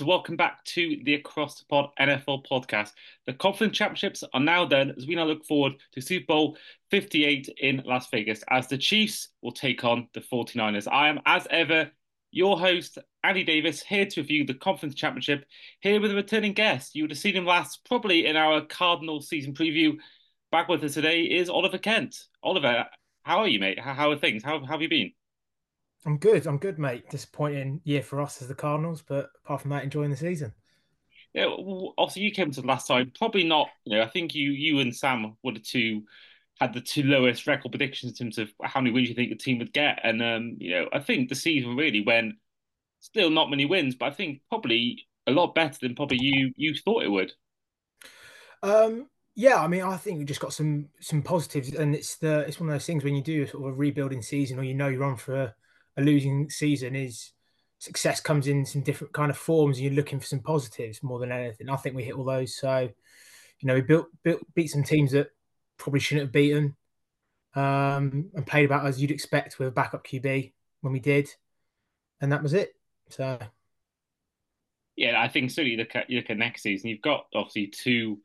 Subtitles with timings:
[0.00, 2.90] and welcome back to the Across the Pod NFL podcast.
[3.26, 6.56] The Conference Championships are now done as we now look forward to Super Bowl
[6.90, 10.90] 58 in Las Vegas as the Chiefs will take on the 49ers.
[10.90, 11.92] I am, as ever,
[12.32, 15.44] your host, Andy Davis, here to review the Conference Championship,
[15.78, 16.96] here with a returning guest.
[16.96, 19.92] You would have seen him last probably in our Cardinal season preview.
[20.50, 22.16] Back with us today is Oliver Kent.
[22.42, 22.86] Oliver,
[23.22, 23.78] how are you, mate?
[23.78, 24.42] How, are things?
[24.42, 25.12] How, how have you been?
[26.06, 26.46] I'm good.
[26.46, 27.08] I'm good, mate.
[27.10, 30.52] Disappointing year for us as the Cardinals, but apart from that, enjoying the season.
[31.32, 33.12] Yeah, well, obviously you came to the last time.
[33.18, 33.68] Probably not.
[33.84, 36.02] You know, I think you you and Sam were the two
[36.60, 39.36] had the two lowest record predictions in terms of how many wins you think the
[39.36, 39.98] team would get.
[40.04, 42.34] And um, you know, I think the season really went
[43.00, 46.74] still not many wins, but I think probably a lot better than probably you you
[46.74, 47.32] thought it would.
[48.62, 52.40] Um, yeah, I mean, I think we just got some some positives, and it's the
[52.40, 54.74] it's one of those things when you do sort of a rebuilding season, or you
[54.74, 55.54] know you're on for a,
[55.96, 57.32] a losing season, is
[57.78, 61.18] success comes in some different kind of forms, and you're looking for some positives more
[61.18, 61.68] than anything.
[61.68, 62.56] I think we hit all those.
[62.56, 62.88] So,
[63.60, 65.28] you know, we built built beat some teams that
[65.76, 66.76] probably shouldn't have beaten,
[67.54, 71.28] um, and played about as you'd expect with a backup QB when we did,
[72.20, 72.74] and that was it.
[73.10, 73.38] So,
[74.96, 76.88] yeah, I think certainly look at you look at next season.
[76.90, 78.20] You've got obviously two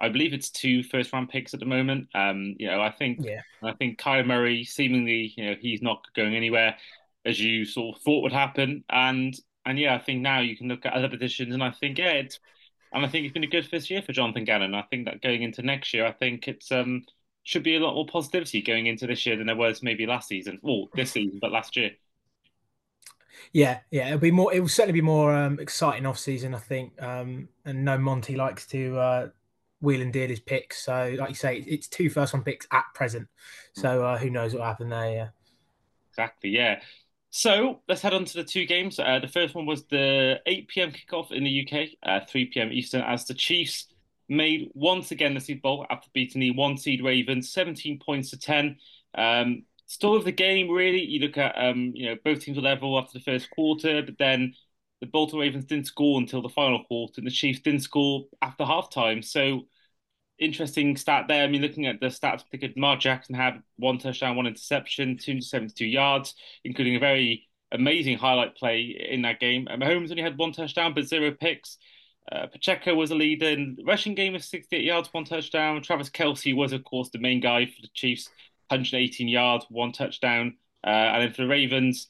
[0.00, 2.08] I believe it's two first round picks at the moment.
[2.12, 3.40] Um, you know, I think yeah.
[3.62, 6.76] I think Kyler Murray seemingly, you know, he's not going anywhere
[7.24, 8.84] as you sort of thought would happen.
[8.88, 9.34] And
[9.64, 12.12] and yeah, I think now you can look at other positions and I think yeah,
[12.12, 12.38] it's
[12.92, 14.74] and I think it's been a good first year for Jonathan Gannon.
[14.74, 17.04] I think that going into next year, I think it's um
[17.44, 20.28] should be a lot more positivity going into this year than there was maybe last
[20.28, 20.58] season.
[20.62, 21.92] Well, this season, but last year.
[23.52, 24.52] Yeah, yeah, it'll be more.
[24.52, 27.00] It will certainly be more um, exciting off season, I think.
[27.02, 29.28] Um, and no, Monti likes to uh,
[29.80, 30.84] wheel and deal his picks.
[30.84, 33.28] So, like you say, it's two first round picks at present.
[33.74, 35.12] So, uh, who knows what will happen there?
[35.12, 35.28] Yeah.
[36.10, 36.50] Exactly.
[36.50, 36.80] Yeah.
[37.34, 38.98] So let's head on to the two games.
[38.98, 40.92] Uh, the first one was the 8 p.m.
[40.92, 42.70] kickoff in the UK, uh, 3 p.m.
[42.70, 43.86] Eastern, as the Chiefs
[44.28, 48.38] made once again the Super Bowl after beating the one seed Ravens, 17 points to
[48.38, 48.76] 10.
[49.14, 52.62] Um, story of the game, really, you look at um, you know both teams were
[52.62, 54.52] level after the first quarter, but then
[55.00, 58.64] the Baltimore Ravens didn't score until the final quarter, and the Chiefs didn't score after
[58.64, 59.24] halftime.
[59.24, 59.62] So
[60.42, 61.44] interesting stat there.
[61.44, 65.86] I mean, looking at the stats, particularly Lamar Jackson had one touchdown, one interception, 272
[65.86, 69.66] yards, including a very amazing highlight play in that game.
[69.70, 71.78] And Mahomes only had one touchdown, but zero picks.
[72.30, 75.82] Uh, Pacheco was a leader in rushing game of 68 yards, one touchdown.
[75.82, 78.28] Travis Kelce was, of course, the main guy for the Chiefs,
[78.68, 80.56] 118 yards, one touchdown.
[80.84, 82.08] Uh, and then for the Ravens,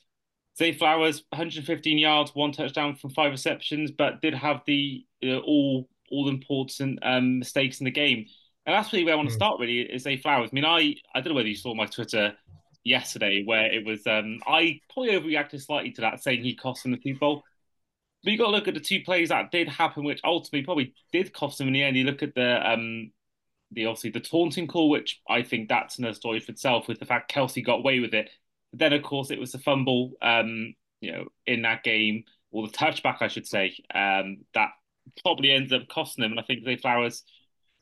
[0.59, 5.05] Zay Flowers, 115 yards, one touchdown from five receptions, but did have the
[5.45, 8.27] all all important um, mistakes in the game.
[8.65, 9.39] And that's really where I want to hmm.
[9.39, 9.61] start.
[9.61, 10.51] Really, Zay Flowers.
[10.53, 12.35] I mean, I I don't know whether you saw my Twitter
[12.85, 16.93] yesterday where it was um, I probably overreacted slightly to that, saying he cost them
[16.93, 17.45] the Super Bowl.
[18.25, 20.95] But you got to look at the two plays that did happen, which ultimately probably
[21.13, 21.97] did cost them in the end.
[21.97, 23.11] You look at the um,
[23.73, 27.07] the obviously the taunting call, which I think that's another story for itself, with the
[27.07, 28.31] fact Kelce got away with it.
[28.71, 32.67] But then, of course, it was the fumble, um, you know, in that game, or
[32.67, 34.71] the touchback, I should say, um, that
[35.23, 36.33] probably ends up costing him.
[36.33, 37.25] And I think Zay Flowers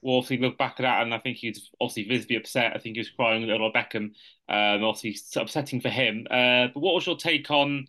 [0.02, 2.72] will obviously look back at that, and I think he's obviously visibly upset.
[2.74, 4.12] I think he was crying a little Beckham,
[4.48, 6.26] um, obviously upsetting for him.
[6.30, 7.86] Uh, but what was your take on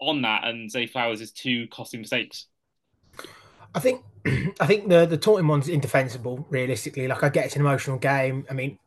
[0.00, 2.46] on that and Zay Flowers' two costly mistakes?
[3.74, 4.02] I think
[4.60, 6.46] I think the the taunting one's indefensible.
[6.50, 8.46] Realistically, like I get it's an emotional game.
[8.50, 8.78] I mean,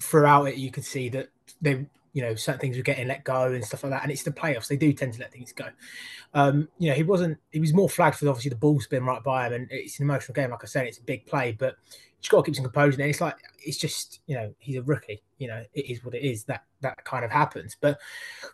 [0.00, 1.28] throughout it, you could see that
[1.60, 4.02] they you know certain things were getting let go and stuff like that.
[4.02, 5.66] And it's the playoffs; they do tend to let things go.
[6.32, 7.38] Um, you know, he wasn't.
[7.50, 10.04] He was more flagged for obviously the ball spin right by him, and it's an
[10.04, 10.50] emotional game.
[10.50, 11.74] Like I said, it's a big play, but
[12.22, 13.00] you've got to keep some composure.
[13.00, 15.22] And it's like it's just you know he's a rookie.
[15.38, 16.44] You know, it is what it is.
[16.44, 17.76] That that kind of happens.
[17.80, 17.98] But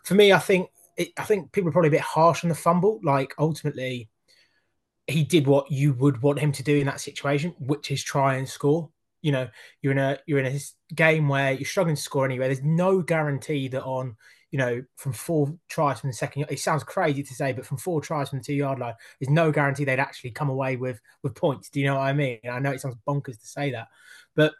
[0.03, 2.55] for me, I think it, I think people are probably a bit harsh on the
[2.55, 2.99] fumble.
[3.03, 4.09] Like ultimately.
[5.07, 8.35] He did what you would want him to do in that situation, which is try
[8.35, 8.87] and score
[9.21, 9.47] you know
[9.81, 10.59] you're in a you're in a
[10.93, 12.47] game where you're struggling to score anyway.
[12.47, 14.15] There's no guarantee that on
[14.51, 16.45] you know from four tries from the second.
[16.49, 19.29] It sounds crazy to say, but from four tries from the two yard line, there's
[19.29, 21.69] no guarantee they'd actually come away with with points.
[21.69, 22.39] Do you know what I mean?
[22.49, 23.87] I know it sounds bonkers to say that,
[24.35, 24.53] but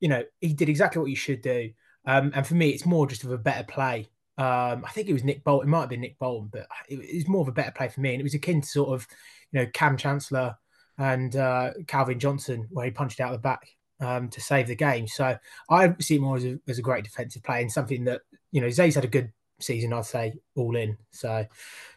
[0.00, 1.70] you know he did exactly what you should do.
[2.06, 4.08] Um, and for me, it's more just of a better play.
[4.38, 5.68] Um, I think it was Nick Bolton.
[5.68, 7.88] It might have been Nick Bolton, but it, it was more of a better play
[7.88, 8.12] for me.
[8.12, 9.06] And it was akin to sort of,
[9.50, 10.56] you know, Kam Chancellor
[10.98, 13.66] and uh, Calvin Johnson, where he punched out the back
[14.00, 15.06] um, to save the game.
[15.06, 15.36] So
[15.70, 18.22] I see it more as a, as a great defensive play and something that,
[18.52, 20.96] you know, Zay's had a good season, I'd say, all in.
[21.10, 21.46] So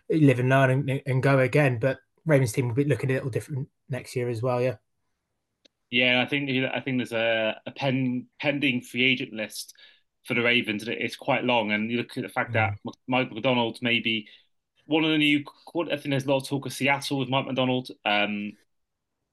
[0.09, 1.79] live and learn and, and go again.
[1.79, 4.75] But Ravens team will be looking a little different next year as well, yeah.
[5.91, 9.73] Yeah, I think I think there's a, a pen, pending free agent list
[10.23, 10.87] for the Ravens.
[10.87, 12.53] It's quite long, and you look at the fact mm.
[12.53, 12.75] that
[13.07, 14.27] Mike Macdonald maybe
[14.85, 15.43] one of the new.
[15.75, 17.89] I think there's a lot of talk of Seattle with Mike Macdonald.
[18.05, 18.53] Um,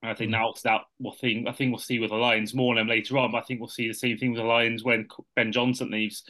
[0.03, 0.33] and I think mm.
[0.33, 3.19] now that we'll think I think we'll see with the Lions more on them later
[3.19, 3.33] on.
[3.33, 6.25] But I think we'll see the same thing with the Lions when Ben Johnson leaves.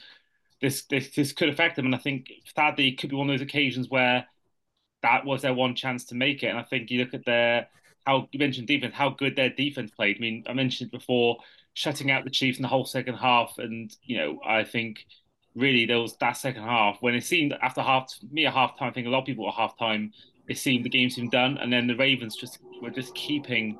[0.60, 3.34] This this this could affect them, and I think sadly it could be one of
[3.34, 4.26] those occasions where
[5.02, 6.48] that was their one chance to make it.
[6.48, 7.68] And I think you look at their
[8.06, 10.16] how you mentioned defense, how good their defense played.
[10.16, 11.38] I mean, I mentioned before
[11.74, 15.04] shutting out the Chiefs in the whole second half, and you know I think
[15.54, 18.88] really there was that second half when it seemed after half me a half time.
[18.88, 20.12] I think a lot of people at half time
[20.48, 23.78] it seemed the game seemed done, and then the Ravens just were just keeping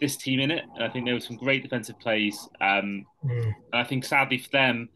[0.00, 0.64] this team in it.
[0.74, 2.48] And I think there were some great defensive plays.
[2.60, 3.44] Um, mm.
[3.44, 4.88] And I think sadly for them,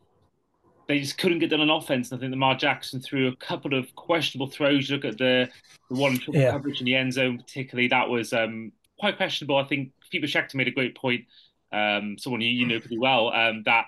[0.88, 2.10] they just couldn't get done on offense.
[2.10, 4.88] And I think Lamar Jackson threw a couple of questionable throws.
[4.88, 5.48] You look at the,
[5.90, 6.50] the one yeah.
[6.50, 9.56] coverage in the end zone, particularly that was um, quite questionable.
[9.56, 11.24] I think Phoebe Schechter made a great point.
[11.72, 13.86] Um, someone you, you know pretty well um, that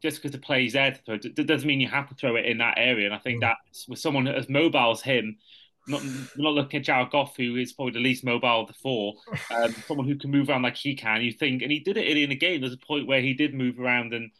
[0.00, 2.46] just because the play's there to throw, it doesn't mean you have to throw it
[2.46, 3.06] in that area.
[3.06, 3.40] And I think mm.
[3.40, 3.56] that
[3.88, 5.36] with someone as mobile as him,
[5.86, 6.02] not
[6.36, 9.14] not looking at Jared Goff, who is probably the least mobile of the four,
[9.54, 11.22] um, someone who can move around like he can.
[11.22, 12.60] You think, and he did it early in the game.
[12.60, 14.30] There's a point where he did move around and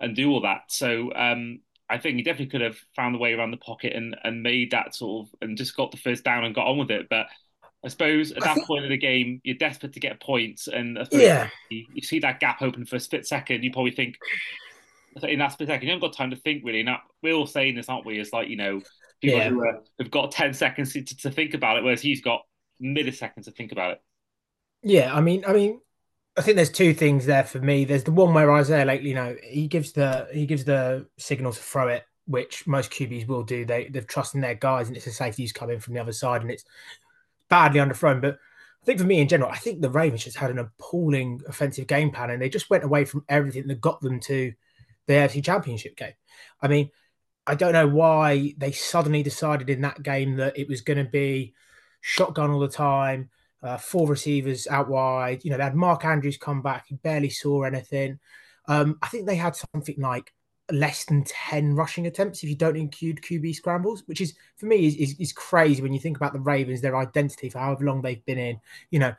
[0.00, 0.64] and do all that.
[0.68, 4.16] So um, I think he definitely could have found a way around the pocket and
[4.24, 6.90] and made that sort of and just got the first down and got on with
[6.90, 7.08] it.
[7.08, 7.26] But
[7.84, 8.66] I suppose at that think...
[8.66, 12.40] point of the game, you're desperate to get points, and yeah, you, you see that
[12.40, 13.62] gap open for a split second.
[13.62, 14.16] You probably think
[15.22, 16.82] in that split second, you haven't got time to think really.
[16.82, 18.18] Now we're all saying this, aren't we?
[18.18, 18.82] It's like you know
[19.20, 19.48] people yeah.
[19.48, 22.42] who uh, have got 10 seconds to, to think about it, whereas he's got
[22.82, 24.02] milliseconds to think about it.
[24.82, 25.80] Yeah, I mean, I mean,
[26.36, 27.84] I think there's two things there for me.
[27.84, 31.52] There's the one where Isaiah, like you know, he gives the he gives the signal
[31.52, 33.64] to throw it, which most QBs will do.
[33.64, 36.42] They they're trusting their guys, and it's a safety who's coming from the other side,
[36.42, 36.64] and it's
[37.48, 38.20] badly underthrown.
[38.20, 38.38] But
[38.82, 41.88] I think for me in general, I think the Ravens just had an appalling offensive
[41.88, 44.52] game plan, and they just went away from everything that got them to
[45.06, 46.14] the AFC Championship game.
[46.62, 46.90] I mean,
[47.48, 51.10] I don't know why they suddenly decided in that game that it was going to
[51.10, 51.54] be
[52.02, 53.30] shotgun all the time,
[53.62, 55.42] uh, four receivers out wide.
[55.44, 58.18] You know, they had Mark Andrews come back, he barely saw anything.
[58.66, 60.34] Um, I think they had something like
[60.70, 64.86] less than 10 rushing attempts if you don't include QB scrambles, which is for me
[64.86, 68.02] is, is, is crazy when you think about the Ravens, their identity for however long
[68.02, 68.60] they've been in,
[68.90, 69.14] you know,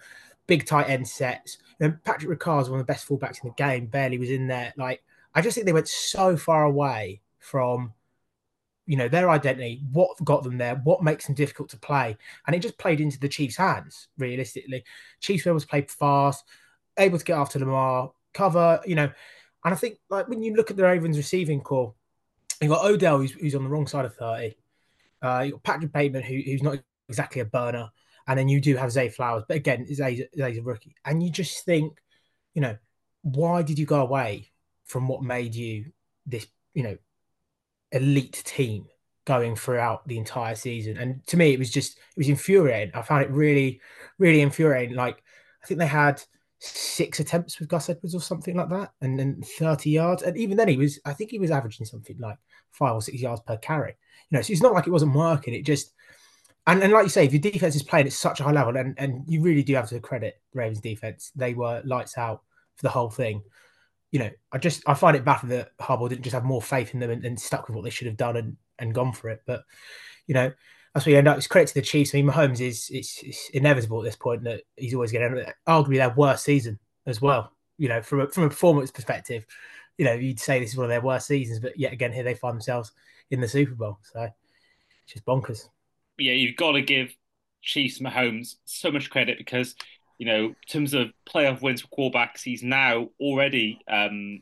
[0.46, 1.58] big tight end sets.
[1.80, 4.46] And Patrick Ricard is one of the best fullbacks in the game, barely was in
[4.46, 4.72] there.
[4.78, 5.02] Like,
[5.34, 7.94] I just think they went so far away from
[8.90, 12.56] you know their identity, what got them there, what makes them difficult to play, and
[12.56, 14.08] it just played into the Chiefs' hands.
[14.18, 14.84] Realistically,
[15.20, 16.44] Chiefs were able to play fast,
[16.98, 19.12] able to get after Lamar, cover, you know,
[19.64, 21.94] and I think like when you look at the Ravens receiving corps,
[22.60, 24.56] you got Odell who's, who's on the wrong side of thirty,
[25.22, 27.92] uh, you got Patrick Bateman who, who's not exactly a burner,
[28.28, 31.30] and then you do have Zay Flowers, but again, Zay's, Zay's a rookie, and you
[31.30, 32.02] just think,
[32.56, 32.76] you know,
[33.22, 34.50] why did you go away
[34.86, 35.92] from what made you
[36.26, 36.98] this, you know,
[37.92, 38.86] elite team
[39.26, 40.98] going throughout the entire season.
[40.98, 42.96] And to me, it was just it was infuriating.
[42.96, 43.82] I found it really,
[44.18, 44.96] really infuriating.
[44.96, 45.24] Like
[45.64, 46.22] I think they had
[46.60, 50.24] six attempts with Gus Edwards or something like that, and then 30 yards.
[50.24, 52.38] And even then, he was I think he was averaging something like
[52.72, 53.96] five or six yards per carry.
[54.30, 55.54] You know, so it's not like it wasn't working.
[55.54, 55.94] It just
[56.68, 58.78] and, and like you say, if your defense is playing at such a high level,
[58.78, 62.42] and, and you really do have to credit Ravens defense, they were lights out
[62.76, 63.42] for the whole thing
[64.12, 66.94] you know, I just I find it baffling that Harbaugh didn't just have more faith
[66.94, 69.30] in them and, and, stuck with what they should have done and, and gone for
[69.30, 69.44] it.
[69.46, 69.64] But
[70.26, 70.52] you know,
[70.94, 71.38] that's where you end up.
[71.38, 72.14] It's credit to the Chiefs.
[72.14, 75.54] I mean, Mahomes is it's, it's inevitable at this point that he's always going to
[75.68, 77.54] arguably their worst season as well.
[77.78, 79.46] You know, from a, from a performance perspective,
[79.98, 82.24] you know, you'd say this is one of their worst seasons, but yet again, here
[82.24, 82.92] they find themselves
[83.30, 84.00] in the Super Bowl.
[84.02, 84.24] So
[85.04, 85.68] it's just bonkers.
[86.18, 87.16] Yeah, you've got to give
[87.62, 89.76] Chiefs Mahomes so much credit because
[90.20, 94.42] you know, in terms of playoff wins for quarterbacks, he's now already um,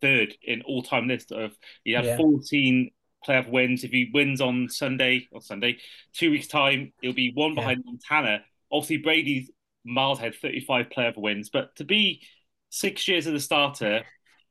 [0.00, 1.52] third in all-time list of.
[1.84, 2.16] He had yeah.
[2.16, 2.90] 14
[3.26, 3.84] playoff wins.
[3.84, 5.76] If he wins on Sunday or Sunday,
[6.14, 7.92] two weeks time, he'll be one behind yeah.
[7.92, 8.44] Montana.
[8.72, 9.50] Obviously, Brady's
[9.84, 11.50] miles ahead, 35 playoff wins.
[11.50, 12.22] But to be
[12.70, 14.04] six years as a starter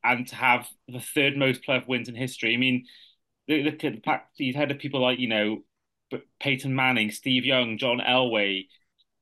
[0.04, 2.86] and to have the third most playoff wins in history, I mean,
[3.48, 5.64] look at the fact you've had people like you know
[6.40, 8.68] Peyton Manning, Steve Young, John Elway,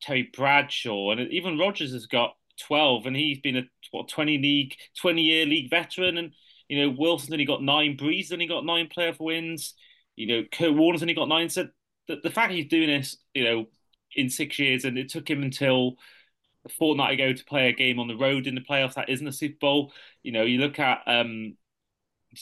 [0.02, 4.76] Terry Bradshaw, and even Rodgers has got 12, and he's been a what 20 league,
[5.00, 6.34] 20 year league veteran, and
[6.68, 9.74] you know Wilson's only got nine, Brees only got nine playoff wins,
[10.16, 11.50] you know Kurt Warner's only got nine.
[11.50, 11.68] So
[12.08, 13.66] the, the fact he's doing this, you know,
[14.16, 15.96] in six years, and it took him until
[16.66, 19.28] a fortnight ago to play a game on the road in the playoffs that isn't
[19.28, 19.94] a Super Bowl.
[20.24, 21.58] You know, you look at um,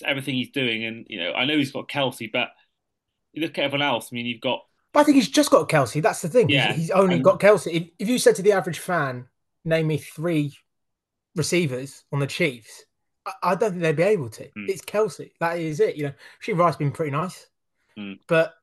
[0.04, 2.50] everything he's doing, and you know, I know he's got Kelce, but
[3.34, 4.10] you look at everyone else.
[4.12, 4.62] I mean, you've got
[4.94, 6.02] but I think he's just got Kelce.
[6.02, 6.50] That's the thing.
[6.50, 6.74] Yeah.
[6.74, 7.24] He's, only and...
[7.24, 7.72] got Kelce.
[7.72, 9.28] If, if, you said to the average fan,
[9.66, 10.54] name me three
[11.36, 12.86] receivers on the Chiefs,
[13.26, 14.44] I, I don't think they'd be able to.
[14.44, 14.70] Mm.
[14.70, 15.32] It's Kelce.
[15.40, 15.96] That is it.
[15.96, 17.48] You know, Rashee Rice been pretty nice,
[17.98, 18.18] mm.
[18.28, 18.56] but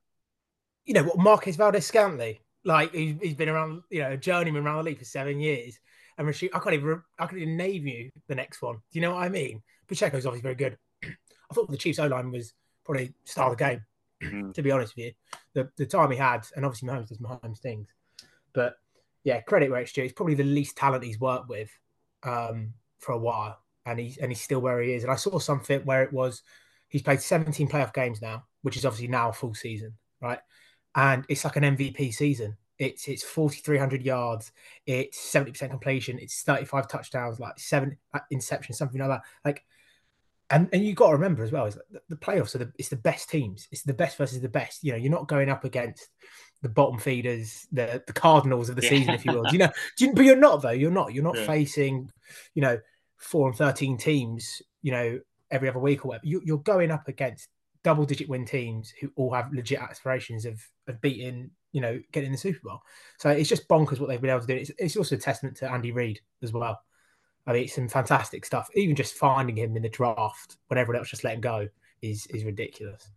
[0.85, 4.77] you know what Marquez Valdes-Scantling, like he's, he's been around, you know, a journeyman around
[4.77, 5.79] the league for seven years.
[6.17, 8.75] And Rashid, I can't even I can't even name you the next one.
[8.75, 9.61] Do you know what I mean?
[9.87, 10.77] Pacheco's obviously very good.
[11.03, 12.53] I thought the Chiefs O line was
[12.83, 13.85] probably start of the game.
[14.23, 14.53] Mm.
[14.55, 15.11] To be honest with you,
[15.57, 17.87] the the time he had, and obviously Mahomes does Mahomes things,
[18.53, 18.75] but
[19.23, 20.03] yeah, credit where it's due.
[20.03, 21.69] He's probably the least talent he's worked with
[22.23, 25.03] um, for a while, and he's and he's still where he is.
[25.03, 26.43] And I saw something where it was
[26.89, 30.39] he's played 17 playoff games now, which is obviously now a full season, right?
[30.95, 32.55] And it's like an MVP season.
[32.77, 34.51] It's it's 4,300 yards,
[34.85, 37.97] it's 70% completion, it's 35 touchdowns, like seven
[38.31, 39.21] interceptions, something like that.
[39.43, 39.65] Like
[40.49, 42.89] and and you got to remember as well is the, the playoffs are the it's
[42.89, 43.67] the best teams.
[43.71, 44.83] It's the best versus the best.
[44.83, 46.09] You know, you're not going up against
[46.61, 48.89] the bottom feeders, the the Cardinals of the yeah.
[48.89, 49.43] season, if you will.
[49.43, 49.71] Do you know?
[49.99, 50.71] You, but you're not though.
[50.71, 51.13] You're not.
[51.13, 51.45] You're not yeah.
[51.45, 52.11] facing,
[52.55, 52.79] you know,
[53.17, 54.61] four and thirteen teams.
[54.81, 55.19] You know,
[55.51, 56.25] every other week or whatever.
[56.25, 57.49] You, you're going up against
[57.83, 62.31] double digit win teams who all have legit aspirations of of beating, you know, getting
[62.31, 62.79] the Super Bowl.
[63.19, 64.55] So it's just bonkers what they've been able to do.
[64.55, 66.79] It's, it's also a testament to Andy Reid as well.
[67.47, 68.69] I mean, it's some fantastic stuff.
[68.75, 71.67] Even just finding him in the draft when everyone else just let him go
[72.01, 73.09] is is ridiculous.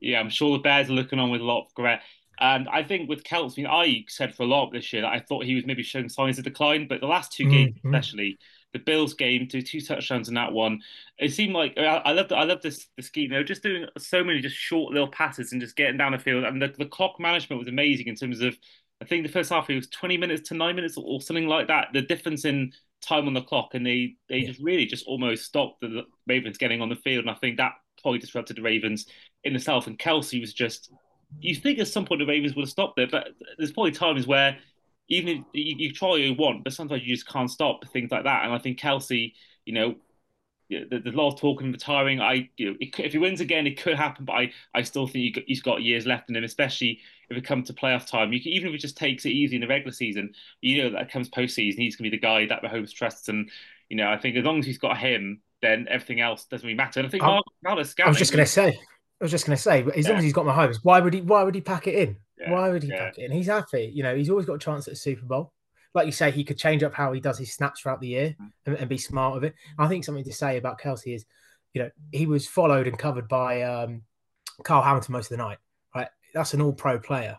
[0.00, 2.02] Yeah, I'm sure the Bears are looking on with a lot of regret.
[2.40, 5.12] And I think with Celts, I mean, I said for a lot this year that
[5.12, 7.52] I thought he was maybe showing signs of decline, but the last 2 mm-hmm.
[7.52, 8.38] games, especially
[8.72, 10.80] the Bills game, to two touchdowns in that one,
[11.18, 13.30] it seemed like I, I love I love this the scheme.
[13.30, 16.18] They were just doing so many just short little passes and just getting down the
[16.18, 18.58] field, and the, the clock management was amazing in terms of.
[19.00, 21.48] I think the first half it was 20 minutes to nine minutes or, or something
[21.48, 21.88] like that.
[21.92, 22.72] The difference in
[23.04, 24.48] time on the clock, and they they yeah.
[24.48, 27.24] just really just almost stopped the Ravens getting on the field.
[27.24, 29.06] And I think that probably disrupted the Ravens
[29.44, 29.86] in the south.
[29.86, 30.92] And Kelce was just
[31.40, 34.26] you think at some point the Ravens would have stopped it, but there's probably times
[34.26, 34.56] where
[35.08, 38.24] even if you, you try you want, but sometimes you just can't stop things like
[38.24, 38.44] that.
[38.44, 39.32] And I think Kelce,
[39.64, 39.96] you know,
[40.70, 42.20] there's a lot of talk of retiring.
[42.20, 45.38] I, you know, if he wins again, it could happen, but I, I still think
[45.46, 48.32] he's got years left in him, especially if it comes to playoff time.
[48.32, 50.90] You can, even if it just takes it easy in the regular season, you know
[50.90, 53.28] that comes postseason, he's going to be the guy that the Mahomes trusts.
[53.28, 53.50] And
[53.88, 56.76] you know, I think as long as he's got him, then everything else doesn't really
[56.76, 57.00] matter.
[57.00, 57.40] And I think I
[57.74, 60.10] was just going to say, I was just going to say, as yeah.
[60.10, 61.20] long as he's got Mahomes, why would he?
[61.20, 62.16] Why would he pack it in?
[62.38, 62.52] Yeah.
[62.52, 62.98] Why would he yeah.
[62.98, 63.32] pack it in?
[63.32, 63.90] He's happy.
[63.94, 65.52] You know, he's always got a chance at a Super Bowl
[65.94, 68.36] like you say, he could change up how he does his snaps throughout the year
[68.40, 68.50] mm.
[68.66, 69.54] and, and be smart with it.
[69.78, 71.24] I think something to say about Kelce is,
[71.72, 74.02] you know, he was followed and covered by um,
[74.64, 75.58] Kyle Hamilton most of the night.
[75.94, 77.38] Right, that's an all-pro player,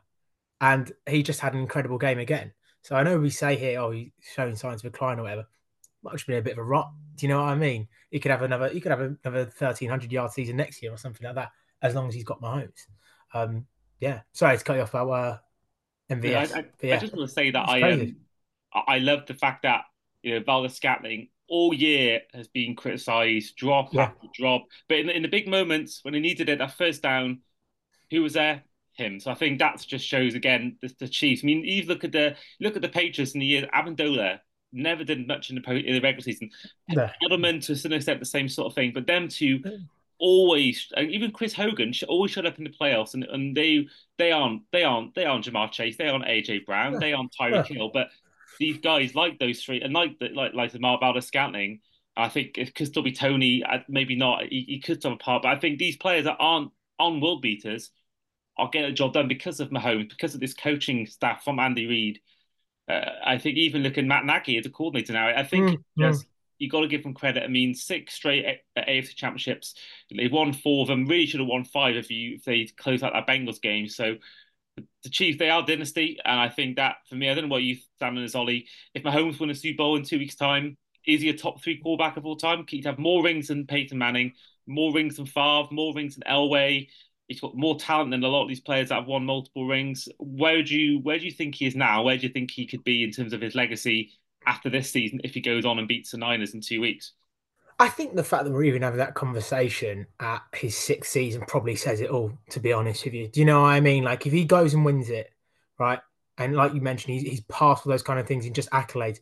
[0.61, 2.53] and he just had an incredible game again.
[2.81, 5.47] So I know we say here, oh, he's showing signs of decline or whatever.
[6.03, 6.91] Might have been a bit of a rot.
[7.15, 7.87] Do you know what I mean?
[8.11, 8.69] He could have another.
[8.69, 11.95] He could have another thirteen hundred yard season next year or something like that, as
[11.95, 12.85] long as he's got Mahomes.
[13.33, 13.65] Um,
[13.99, 14.21] yeah.
[14.33, 15.37] Sorry to cut you off about uh,
[16.11, 16.23] MVS.
[16.23, 16.95] Yeah, I, I, yeah.
[16.95, 18.15] I, just want to say that I um,
[18.87, 19.85] I love the fact that
[20.23, 24.03] you know Valdes-Scantling all year has been criticised, drop yeah.
[24.03, 27.01] after drop, but in the, in the big moments when he needed it, that first
[27.01, 27.39] down,
[28.11, 28.63] who was there?
[28.93, 29.19] Him.
[29.19, 31.43] So I think that just shows again the, the Chiefs.
[31.43, 33.67] I mean, even look at the look at the Patriots in the year.
[33.73, 34.39] Amendola
[34.71, 36.49] never did much in the in the regular season.
[36.87, 37.09] No.
[37.21, 39.61] Edelman to some extent the same sort of thing, but them two
[40.17, 44.31] always, and even Chris Hogan always showed up in the playoffs, and, and they they
[44.31, 47.91] aren't they aren't they aren't Ja'Marr Chase, they aren't AJ Brown, they aren't Tyreek Hill,
[47.93, 48.09] but
[48.59, 51.79] these guys like those three and like the, like like the Marbalda Scantling.
[52.17, 54.43] I think it could still be Toney, uh, maybe not.
[54.43, 57.91] He, he could still apart, but I think these players that aren't on world beaters
[58.57, 61.87] are getting a job done because of Mahomes, because of this coaching staff from Andy
[61.87, 62.19] Reid.
[62.87, 65.83] Uh, I think even looking at Matt Nagy as a coordinator now, I think mm,
[65.99, 66.25] just,
[66.57, 67.43] you got to give them credit.
[67.43, 68.45] I mean, six straight
[68.77, 69.75] a- AFC championships,
[70.15, 71.05] they've won four of them.
[71.05, 73.87] Really should have won five if you if they close out that Bengals game.
[73.87, 74.15] So
[75.03, 77.63] the Chiefs, they are dynasty, and I think that for me, I don't know what
[77.63, 78.67] you, Sam and Ollie.
[78.93, 81.77] If Mahomes win a Super Bowl in two weeks' time, is he a top three
[81.77, 82.65] quarterback of all time?
[82.67, 84.33] He'd have more rings than Peyton Manning,
[84.67, 86.87] more rings than Favre, more rings than Elway.
[87.27, 90.07] He's got more talent than a lot of these players that have won multiple rings.
[90.19, 92.03] Where do you where do you think he is now?
[92.03, 94.11] Where do you think he could be in terms of his legacy
[94.45, 97.13] after this season if he goes on and beats the Niners in two weeks?
[97.77, 101.75] I think the fact that we're even having that conversation at his sixth season probably
[101.75, 103.27] says it all, to be honest with you.
[103.27, 104.03] Do you know what I mean?
[104.03, 105.33] Like, if he goes and wins it,
[105.77, 105.99] right?
[106.37, 109.19] And like you mentioned, he's, he's passed all those kind of things and just accolades.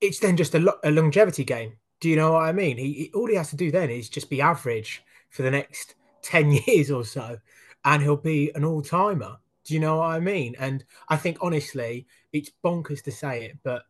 [0.00, 1.74] It's then just a, lo- a longevity game.
[2.00, 2.78] Do you know what I mean?
[2.78, 5.94] He, he, all he has to do then is just be average for the next
[6.22, 7.38] 10 years or so,
[7.84, 9.36] and he'll be an all timer.
[9.64, 10.54] Do you know what I mean?
[10.58, 13.82] And I think honestly, it's bonkers to say it, but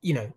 [0.00, 0.32] you know,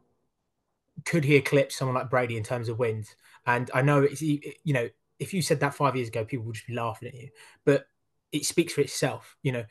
[1.07, 3.15] could he eclipse someone like Brady in terms of wins?
[3.45, 6.55] And I know it's you know if you said that five years ago, people would
[6.55, 7.29] just be laughing at you.
[7.65, 7.87] But
[8.33, 9.37] it speaks for itself.
[9.41, 9.65] You know,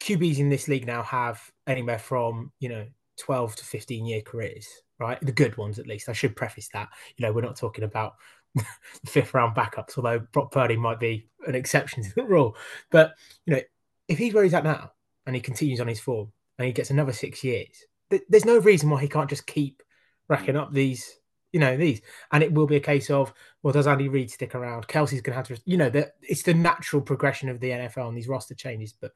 [0.00, 2.86] QBs in this league now have anywhere from you know
[3.18, 4.66] twelve to fifteen year careers,
[4.98, 5.20] right?
[5.20, 6.08] The good ones, at least.
[6.08, 6.88] I should preface that.
[7.16, 8.14] You know, we're not talking about
[8.54, 8.64] the
[9.06, 12.56] fifth round backups, although Brock Purdy might be an exception to the rule.
[12.90, 13.12] But
[13.44, 13.60] you know,
[14.08, 14.92] if he's where he's at now
[15.26, 18.56] and he continues on his form and he gets another six years, th- there's no
[18.58, 19.82] reason why he can't just keep
[20.28, 21.18] racking up these,
[21.52, 22.00] you know, these.
[22.30, 24.88] And it will be a case of, well, does Andy Reid stick around?
[24.88, 28.08] Kelce's going to have to, you know, that it's the natural progression of the NFL
[28.08, 28.92] and these roster changes.
[28.92, 29.12] But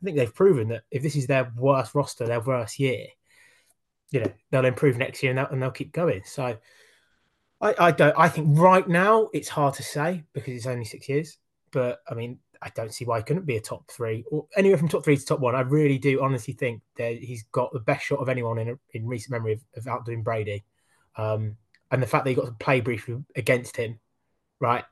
[0.00, 3.06] I think they've proven that if this is their worst roster, their worst year,
[4.10, 6.22] you know, they'll improve next year and they'll, and they'll keep going.
[6.24, 6.56] So
[7.60, 11.08] I, I don't, I think right now it's hard to say because it's only six
[11.08, 11.38] years.
[11.70, 14.78] But I mean, I don't see why he couldn't be a top three or anywhere
[14.78, 15.54] from top three to top one.
[15.54, 19.06] I really do honestly think that he's got the best shot of anyone in in
[19.06, 20.64] recent memory of, of outdoing Brady.
[21.16, 21.56] Um,
[21.90, 23.98] and the fact that he got to play briefly against him,
[24.60, 24.84] right?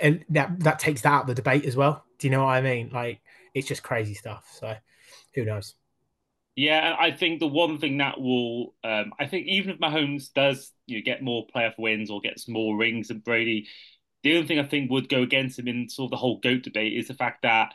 [0.00, 2.04] And that that takes that out of the debate as well.
[2.18, 2.90] Do you know what I mean?
[2.92, 3.20] Like
[3.54, 4.48] it's just crazy stuff.
[4.58, 4.74] So
[5.34, 5.74] who knows?
[6.56, 10.72] Yeah, I think the one thing that will, um, I think even if Mahomes does,
[10.86, 13.68] you know, get more playoff wins or gets more rings than Brady,
[14.22, 16.62] the only thing I think would go against him in sort of the whole GOAT
[16.62, 17.74] debate is the fact that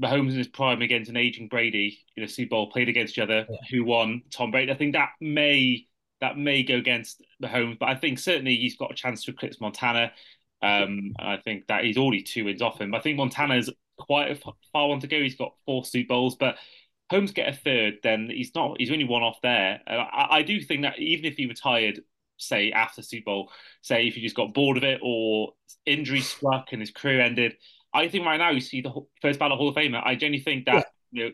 [0.00, 3.22] Mahomes in his prime against an aging Brady in a Super Bowl played against each
[3.22, 3.56] other, yeah.
[3.70, 4.72] who won Tom Brady.
[4.72, 5.86] I think that may
[6.20, 9.60] that may go against Mahomes, but I think certainly he's got a chance to eclipse
[9.60, 10.12] Montana.
[10.62, 12.94] Um, I think that he's already two wins off him.
[12.94, 15.20] I think Montana's quite a far one to go.
[15.20, 16.56] He's got four Super Bowls, but
[17.10, 18.76] Holmes get a third, then he's not.
[18.78, 19.80] He's only one off there.
[19.86, 22.00] Uh, I, I, do think that even if he retired
[22.40, 25.54] say after Super Bowl, say if he just got bored of it or
[25.86, 27.56] injury struck and his career ended.
[27.92, 30.02] I think right now you see the first ballot Hall of Famer.
[30.04, 31.24] I genuinely think that yeah.
[31.24, 31.30] you know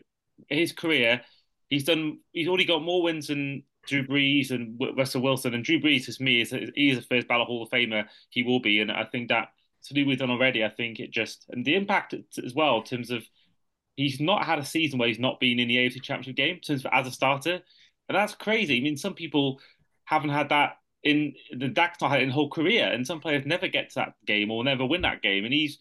[0.49, 1.21] his career,
[1.69, 2.19] he's done.
[2.31, 5.53] He's already got more wins than Drew Brees and Russell Wilson.
[5.53, 8.05] And Drew Brees, to me, is he is a first ballot Hall of Famer.
[8.29, 9.49] He will be, and I think that
[9.83, 10.63] to do with done already.
[10.63, 13.23] I think it just and the impact as well in terms of
[13.95, 16.61] he's not had a season where he's not been in the AFC Championship game in
[16.61, 17.61] terms of as a starter,
[18.09, 18.77] and that's crazy.
[18.77, 19.59] I mean, some people
[20.05, 23.89] haven't had that in the Dak's had in whole career, and some players never get
[23.91, 25.45] to that game or never win that game.
[25.45, 25.79] And he's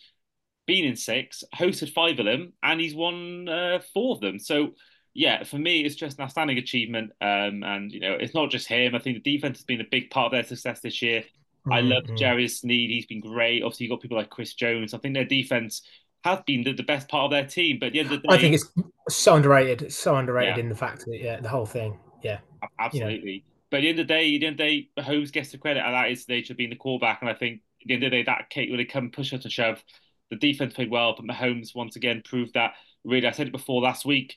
[0.66, 4.38] been in six, hosted five of them, and he's won uh, four of them.
[4.38, 4.74] So
[5.14, 7.12] yeah, for me, it's just an outstanding achievement.
[7.20, 8.94] Um, and you know, it's not just him.
[8.94, 11.22] I think the defense has been a big part of their success this year.
[11.22, 11.72] Mm-hmm.
[11.72, 13.62] I love Jerry Sneed; he's been great.
[13.62, 14.92] Obviously, you got people like Chris Jones.
[14.92, 15.82] I think their defense
[16.22, 17.78] has been the, the best part of their team.
[17.80, 18.70] But at the end of the day, I think it's
[19.08, 19.82] so underrated.
[19.82, 20.62] It's so underrated yeah.
[20.62, 21.98] in the fact that yeah, the whole thing.
[22.22, 22.38] Yeah,
[22.78, 23.30] absolutely.
[23.30, 23.55] You know.
[23.70, 25.50] But at the end of the day, at the end of the day, Mahomes gets
[25.50, 27.20] the credit, and that is the nature of being the quarterback.
[27.20, 29.38] And I think at the end of the day, that Kate it come push her
[29.38, 29.82] to shove,
[30.30, 32.74] the defense played well, but Mahomes once again proved that.
[33.04, 34.36] Really, I said it before last week.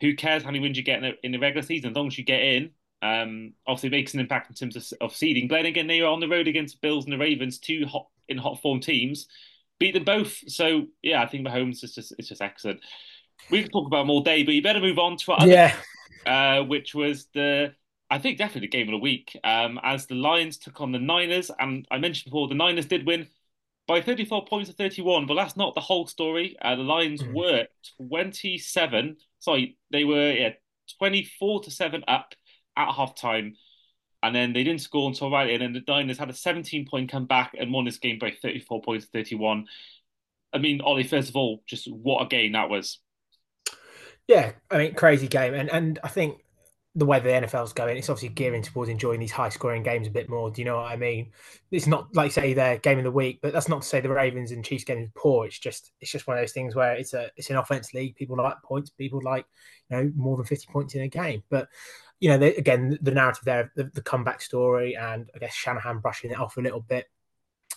[0.00, 1.90] Who cares how many wins you get in the, in the regular season?
[1.90, 2.70] As long as you get in,
[3.02, 5.48] um, obviously makes an impact in terms of, of seeding.
[5.48, 8.38] Glenn again, they were on the road against Bills and the Ravens, two hot in
[8.38, 9.26] hot form teams,
[9.78, 10.36] beat them both.
[10.48, 12.80] So yeah, I think Mahomes is just it's just excellent.
[13.50, 15.50] We can talk about them all day, but you better move on to our other,
[15.50, 15.76] yeah,
[16.26, 17.74] uh, which was the
[18.14, 21.00] I think definitely the game of the week um, as the Lions took on the
[21.00, 21.50] Niners.
[21.58, 23.26] And I mentioned before, the Niners did win
[23.88, 26.56] by 34 points to 31, but that's not the whole story.
[26.62, 27.34] Uh, the Lions mm.
[27.34, 27.66] were
[28.08, 30.50] 27, sorry, they were yeah,
[31.00, 32.34] 24 to 7 up
[32.76, 33.54] at halftime.
[34.22, 37.10] And then they didn't score until right in, and the Niners had a 17 point
[37.10, 39.66] comeback and won this game by 34 points to 31.
[40.52, 43.00] I mean, Ollie, first of all, just what a game that was.
[44.28, 45.52] Yeah, I mean, crazy game.
[45.52, 46.43] And and I think
[46.96, 50.10] the way the NFL's going, it's obviously gearing towards enjoying these high scoring games a
[50.10, 50.50] bit more.
[50.50, 51.32] Do you know what I mean?
[51.72, 54.10] It's not like say their game of the week, but that's not to say the
[54.10, 55.46] Ravens and Chiefs game is poor.
[55.46, 58.14] It's just it's just one of those things where it's a it's an offense league.
[58.14, 58.90] People like points.
[58.90, 59.44] People like
[59.90, 61.42] you know more than fifty points in a game.
[61.50, 61.68] But
[62.20, 65.98] you know, they, again, the narrative there, the, the comeback story, and I guess Shanahan
[65.98, 67.06] brushing it off a little bit.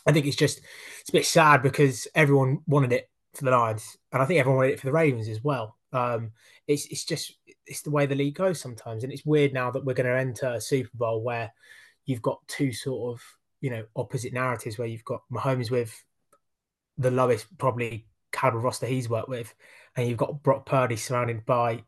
[0.05, 0.61] I think it's just
[1.01, 4.57] it's a bit sad because everyone wanted it for the Lions, and I think everyone
[4.57, 5.76] wanted it for the Ravens as well.
[5.93, 6.31] Um,
[6.67, 7.33] it's it's just
[7.65, 10.17] it's the way the league goes sometimes, and it's weird now that we're going to
[10.17, 11.51] enter a Super Bowl where
[12.05, 13.23] you've got two sort of
[13.61, 16.03] you know opposite narratives where you've got Mahomes with
[16.97, 19.53] the lowest probably caliber roster he's worked with,
[19.95, 21.83] and you've got Brock Purdy surrounded by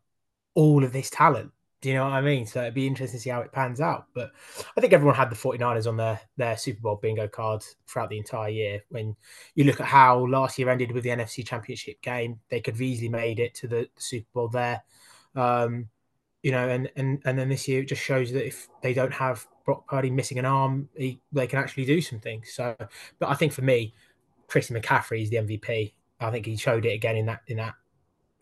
[0.56, 1.52] all of this talent.
[1.82, 2.46] Do you know what I mean?
[2.46, 4.08] So it'd be interesting to see how it pans out.
[4.14, 4.32] But
[4.76, 8.18] I think everyone had the 49ers on their, their Super Bowl bingo cards throughout the
[8.18, 8.82] entire year.
[8.90, 9.16] When
[9.56, 12.82] you look at how last year ended with the NFC Championship game, they could have
[12.82, 14.84] easily made it to the, the Super Bowl there.
[15.36, 15.88] Um,
[16.44, 19.14] you know, and, and and then this year it just shows that if they don't
[19.14, 22.54] have Brock Purdy missing an arm, he, they can actually do some things.
[22.54, 22.76] So,
[23.20, 23.94] but I think for me,
[24.48, 25.94] Christian McCaffrey is the MVP.
[26.20, 27.76] I think he showed it again in that in that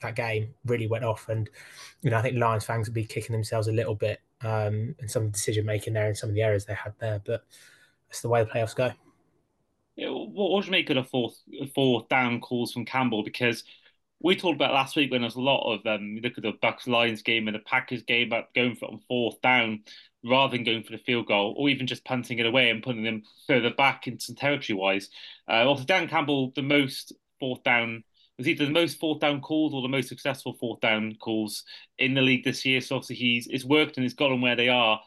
[0.02, 0.54] that game.
[0.66, 1.50] Really went off, and
[2.02, 5.10] you know, I think Lions fans will be kicking themselves a little bit um, and
[5.10, 7.22] some decision making there and some of the errors they had there.
[7.26, 7.44] But
[8.08, 8.92] that's the way the playoffs go.
[9.96, 11.42] Yeah, what would you make of the fourth
[11.74, 13.24] fourth down calls from Campbell?
[13.24, 13.64] Because
[14.20, 16.54] we talked about last week when there's a lot of um, you look at the
[16.62, 19.82] Bucks Lions game and the Packers game about going for on fourth down
[20.24, 23.04] rather than going for the field goal or even just punting it away and putting
[23.04, 25.10] them further back into some territory wise.
[25.48, 28.04] Uh, also, Dan Campbell, the most fourth down
[28.38, 31.64] was either the most fourth down calls or the most successful fourth down calls
[31.98, 32.82] in the league this year.
[32.82, 35.00] So obviously he's it's worked and he's got where they are.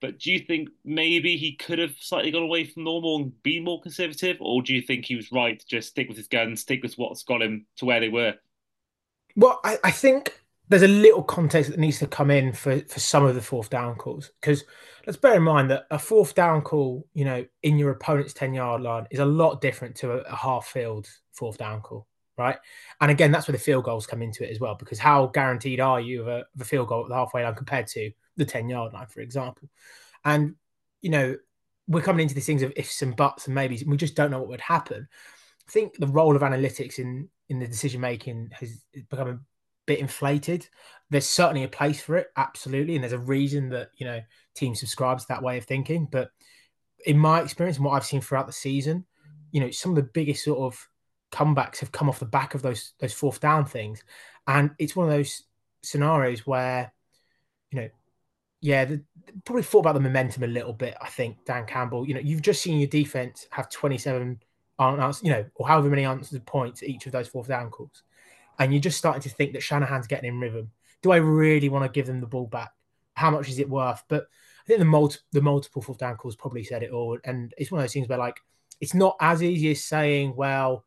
[0.00, 3.62] But do you think maybe he could have slightly gone away from normal and been
[3.62, 6.56] more conservative, or do you think he was right to just stick with his gun,
[6.56, 8.34] stick with what's got him to where they were?
[9.36, 12.98] Well, I, I think there's a little context that needs to come in for for
[12.98, 14.64] some of the fourth down calls because
[15.06, 18.54] let's bear in mind that a fourth down call, you know, in your opponent's ten
[18.54, 22.56] yard line is a lot different to a, a half field fourth down call, right?
[23.00, 25.80] And again, that's where the field goals come into it as well because how guaranteed
[25.80, 28.44] are you of a, of a field goal at the halfway line compared to the
[28.44, 29.68] ten yard line, for example?
[30.24, 30.54] And
[31.00, 31.36] you know,
[31.88, 34.30] we're coming into these things of ifs and buts and maybes, and we just don't
[34.30, 35.08] know what would happen.
[35.68, 39.38] I think the role of analytics in in the decision making has become a
[39.86, 40.68] bit inflated.
[41.10, 44.20] There's certainly a place for it, absolutely, and there's a reason that you know
[44.54, 46.08] team subscribes to that way of thinking.
[46.10, 46.30] But
[47.04, 49.04] in my experience and what I've seen throughout the season,
[49.50, 50.88] you know, some of the biggest sort of
[51.32, 54.02] comebacks have come off the back of those those fourth down things,
[54.46, 55.42] and it's one of those
[55.82, 56.92] scenarios where,
[57.70, 57.88] you know,
[58.60, 59.02] yeah, the,
[59.44, 60.96] probably thought about the momentum a little bit.
[61.00, 64.38] I think Dan Campbell, you know, you've just seen your defense have 27
[64.78, 68.02] answers, you know, or however many answered points each of those fourth down calls
[68.58, 70.70] and you're just starting to think that Shanahan's getting in rhythm.
[71.02, 72.70] Do I really want to give them the ball back?
[73.14, 74.02] How much is it worth?
[74.08, 74.24] But
[74.64, 77.70] I think the multi- the multiple fourth down calls probably said it all, and it's
[77.70, 78.38] one of those things where like
[78.80, 80.84] it's not as easy as saying, well,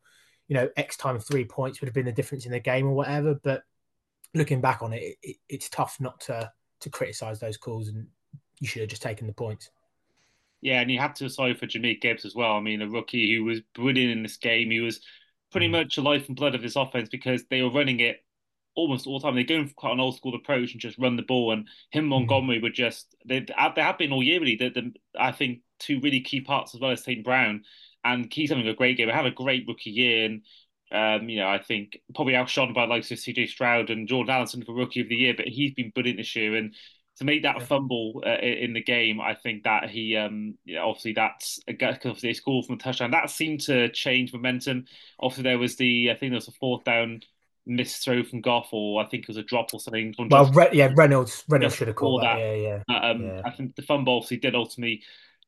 [0.48, 2.94] you know, X times three points would have been the difference in the game or
[2.94, 3.36] whatever.
[3.36, 3.64] But
[4.34, 8.08] looking back on it, it, it it's tough not to to criticize those calls, and
[8.60, 9.70] you should have just taken the points.
[10.62, 12.54] Yeah, and you have to sorry for Jahmyr Gibbs as well.
[12.54, 14.72] I mean, a rookie who was brilliant in this game.
[14.72, 15.00] He was
[15.52, 15.72] pretty mm.
[15.72, 18.24] much the life and blood of this offense because they were running it
[18.76, 19.36] almost all the time.
[19.36, 21.52] They're going for quite an old school approach and just run the ball.
[21.52, 22.10] And him, mm.
[22.10, 24.56] Montgomery, were just they they have been all year really.
[24.56, 27.24] The, I think two really key parts as well as St.
[27.24, 27.64] Brown
[28.06, 29.10] and he's having a great game.
[29.10, 30.42] I have a great rookie year and.
[30.92, 34.64] Um, you know, I think probably outshone by likes of CJ Stroud and Jordan Addison
[34.64, 36.56] for Rookie of the Year, but he's been brilliant this year.
[36.56, 36.76] And
[37.18, 37.66] to make that yeah.
[37.66, 42.34] fumble uh, in the game, I think that he, um, yeah, obviously that's because they
[42.34, 43.12] scored from a touchdown.
[43.12, 44.86] That seemed to change momentum.
[45.20, 47.22] Obviously, there was the, I think there was a fourth down
[47.66, 50.14] missed throw from Goff, or I think it was a drop or something.
[50.30, 52.36] well, Re- yeah, Reynolds, Reynolds should have called that.
[52.36, 52.40] that.
[52.40, 52.98] Yeah, yeah.
[52.98, 53.42] Um, yeah.
[53.46, 55.02] I think the fumble obviously did ultimately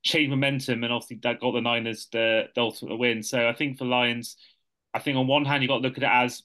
[0.07, 3.23] change momentum, and obviously that got the Niners the, the ultimate win.
[3.23, 4.37] So I think for Lions,
[4.93, 6.43] I think on one hand you got to look at it as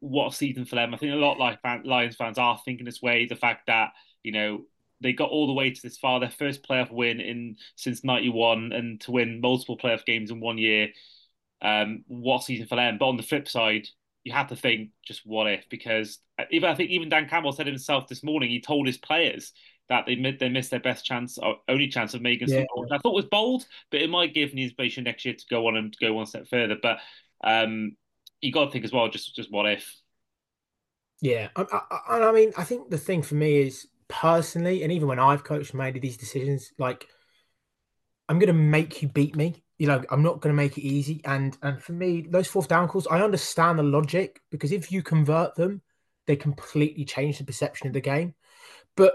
[0.00, 0.92] what season for them.
[0.92, 3.26] I think a lot like Lions fans are thinking this way.
[3.26, 3.90] The fact that
[4.22, 4.64] you know,
[5.00, 8.72] they got all the way to this far, their first playoff win in since '91,
[8.72, 10.88] and to win multiple playoff games in one year.
[11.62, 12.98] Um, what season for them?
[12.98, 13.88] But on the flip side,
[14.24, 16.18] you have to think just what if because
[16.50, 18.50] even I think even Dan Campbell said himself this morning.
[18.50, 19.52] He told his players
[19.88, 22.64] that they they missed their best chance or only chance of making yeah.
[22.74, 25.66] Super I thought was bold, but it might give the inspiration next year to go
[25.68, 26.76] on and go one step further.
[26.80, 26.98] But
[27.44, 27.96] um,
[28.40, 30.00] you got to think as well, just just what if.
[31.22, 35.08] Yeah, I, I, I mean, I think the thing for me is personally, and even
[35.08, 37.06] when I've coached and made these decisions, like
[38.28, 39.62] I'm going to make you beat me.
[39.78, 41.20] You know, I'm not going to make it easy.
[41.24, 45.02] And and for me, those fourth down calls, I understand the logic because if you
[45.02, 45.82] convert them,
[46.26, 48.34] they completely change the perception of the game.
[48.96, 49.14] But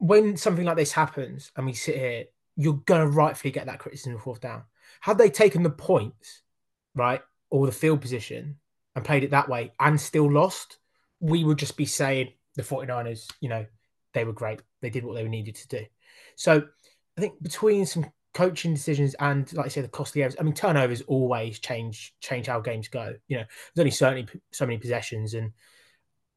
[0.00, 2.24] when something like this happens and we sit here,
[2.56, 4.64] you're going to rightfully get that criticism of fourth down.
[5.00, 6.42] Had they taken the points,
[6.94, 8.56] right, or the field position
[8.96, 10.78] and played it that way and still lost,
[11.20, 13.66] we would just be saying, the 49ers, you know,
[14.14, 14.60] they were great.
[14.80, 15.84] They did what they needed to do.
[16.34, 16.62] So
[17.16, 20.54] I think between some coaching decisions and, like I say, the costly errors, I mean,
[20.54, 23.14] turnovers always change change how games go.
[23.28, 25.52] You know, there's only certainly so many possessions, and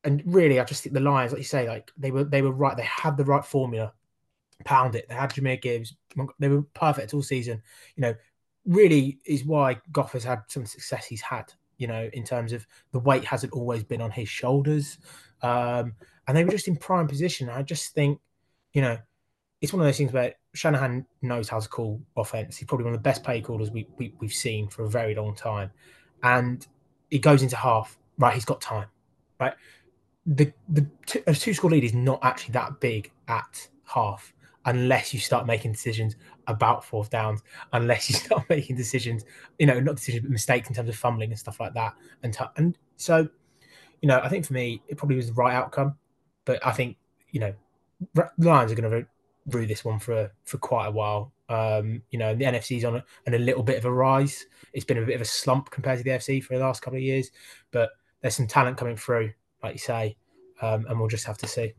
[0.04, 2.52] and really, I just think the Lions, like you say, like they were they were
[2.52, 2.76] right.
[2.76, 3.94] They had the right formula.
[4.66, 5.08] Pound it.
[5.10, 5.96] They had Jahmyr Gibbs.
[6.40, 7.62] They were perfect all season.
[7.96, 8.16] You know,
[8.66, 11.54] really is why Goff has had some success he's had.
[11.78, 14.98] You know, in terms of the weight hasn't always been on his shoulders.
[15.42, 15.96] Um,
[16.28, 17.50] and they were just in prime position.
[17.50, 18.20] I just think,
[18.72, 18.98] you know,
[19.62, 22.58] it's one of those things where Shanahan knows how to call offense.
[22.58, 25.16] He's probably one of the best play callers we, we, have seen for a very
[25.16, 25.72] long time.
[26.22, 26.66] And
[27.10, 28.34] it goes into half, right?
[28.34, 28.88] He's got time,
[29.40, 29.54] right?
[30.26, 34.34] The the two, a two score lead is not actually that big at half
[34.66, 36.16] unless you start making decisions
[36.48, 37.42] about fourth downs,
[37.74, 39.26] unless you start making decisions,
[39.60, 41.94] you know, not decisions but mistakes in terms of fumbling and stuff like that.
[42.24, 43.28] And t- and so
[44.04, 45.96] you know, I think for me, it probably was the right outcome.
[46.44, 46.98] But I think,
[47.32, 47.54] you know,
[48.14, 49.08] the Lions are going to
[49.48, 51.32] rue this one for for quite a while.
[51.48, 54.46] Um, you know, the NFC's on a, on a little bit of a rise.
[54.74, 56.98] It's been a bit of a slump compared to the FC for the last couple
[56.98, 57.32] of years,
[57.72, 59.32] but there's some talent coming through,
[59.64, 60.16] like you say,
[60.62, 61.74] um, and we'll just have to see.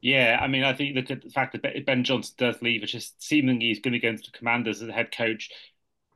[0.00, 3.66] Yeah, I mean, I think the fact that Ben Johnson does leave, it's just seemingly
[3.66, 5.50] he's going to go into the Commanders as a head coach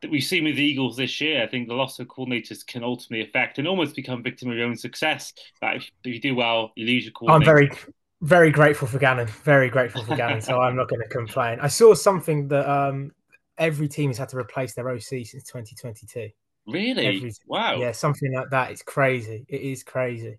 [0.03, 2.85] That we've seen with the Eagles this year, I think the loss of coordinators can
[2.85, 5.33] ultimately affect and almost become victim of your own success.
[5.61, 7.51] That if, if you do well, you lose your coordinator.
[7.51, 7.79] I'm very,
[8.21, 9.29] very grateful for Gannon.
[9.45, 10.41] Very grateful for Gannon.
[10.41, 11.59] so I'm not going to complain.
[11.61, 13.13] I saw something that um,
[13.59, 16.29] every team has had to replace their OC since 2022.
[16.67, 17.07] Really?
[17.07, 17.77] Every, wow.
[17.77, 18.71] Yeah, something like that.
[18.71, 19.47] It's crazy.
[19.49, 20.39] It is crazy.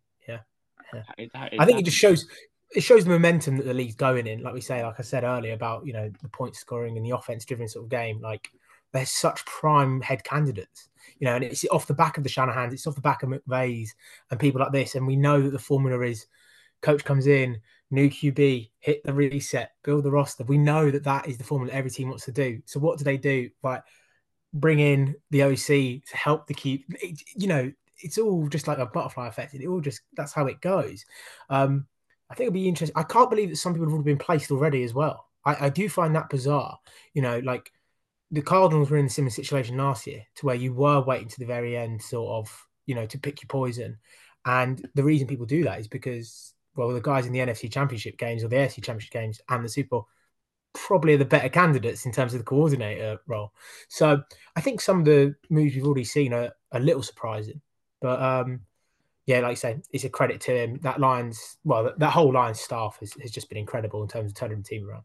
[0.93, 0.99] Yeah.
[0.99, 1.03] yeah.
[1.07, 2.25] That is, that is, I think it just shows
[2.73, 4.43] it shows the momentum that the league's going in.
[4.43, 7.15] Like we say, like I said earlier about you know the point scoring and the
[7.15, 8.21] offense driven sort of game.
[8.21, 8.49] Like
[8.93, 12.73] they're such prime head candidates, you know, and it's off the back of the Shanahan's,
[12.73, 13.95] it's off the back of McVay's
[14.29, 14.95] and people like this.
[14.95, 16.25] And we know that the formula is
[16.81, 20.43] coach comes in, new QB, hit the reset, build the roster.
[20.43, 22.61] We know that that is the formula every team wants to do.
[22.65, 23.49] So what do they do?
[23.63, 23.81] Right,
[24.53, 26.85] bring in the OC to help the keep.
[27.35, 27.71] You know,
[28.03, 29.53] it's all just like a butterfly effect.
[29.53, 31.05] It all just that's how it goes.
[31.49, 31.87] Um,
[32.29, 32.97] I think it'll be interesting.
[32.97, 35.27] I can't believe that some people have already been placed already as well.
[35.45, 36.79] I, I do find that bizarre.
[37.13, 37.71] You know, like
[38.31, 41.39] the Cardinals were in a similar situation last year to where you were waiting to
[41.39, 43.97] the very end, sort of, you know, to pick your poison.
[44.45, 48.17] And the reason people do that is because, well, the guys in the NFC Championship
[48.17, 50.07] games or the AFC Championship games and the Super Bowl
[50.73, 53.51] probably are the better candidates in terms of the coordinator role.
[53.89, 54.23] So
[54.55, 57.61] I think some of the moves we've already seen are a little surprising.
[58.01, 58.61] But um,
[59.25, 60.79] yeah, like I say, it's a credit to him.
[60.81, 64.35] That Lions, well, that whole Lions staff has, has just been incredible in terms of
[64.35, 65.03] turning the team around.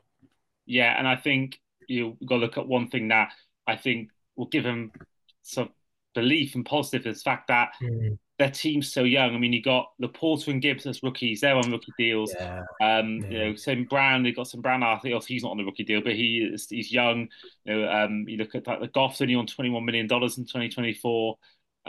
[0.65, 3.29] Yeah, and I think you've got to look at one thing that
[3.67, 4.91] I think will give him
[5.43, 5.71] some
[6.15, 8.19] belief and positive is the fact that mm.
[8.39, 9.35] their team's so young.
[9.35, 12.35] I mean, you got LaPorta and Gibbs as rookies; they're on rookie deals.
[12.35, 12.65] Yeah.
[12.83, 13.29] Um, yeah.
[13.29, 13.89] You know, St.
[13.89, 14.83] Brown, they got some Brown.
[14.83, 17.29] I think he's not on the rookie deal, but he is he's young.
[17.65, 20.39] You know, um, you look at like the Goff's only on twenty one million dollars
[20.39, 21.37] in twenty twenty four.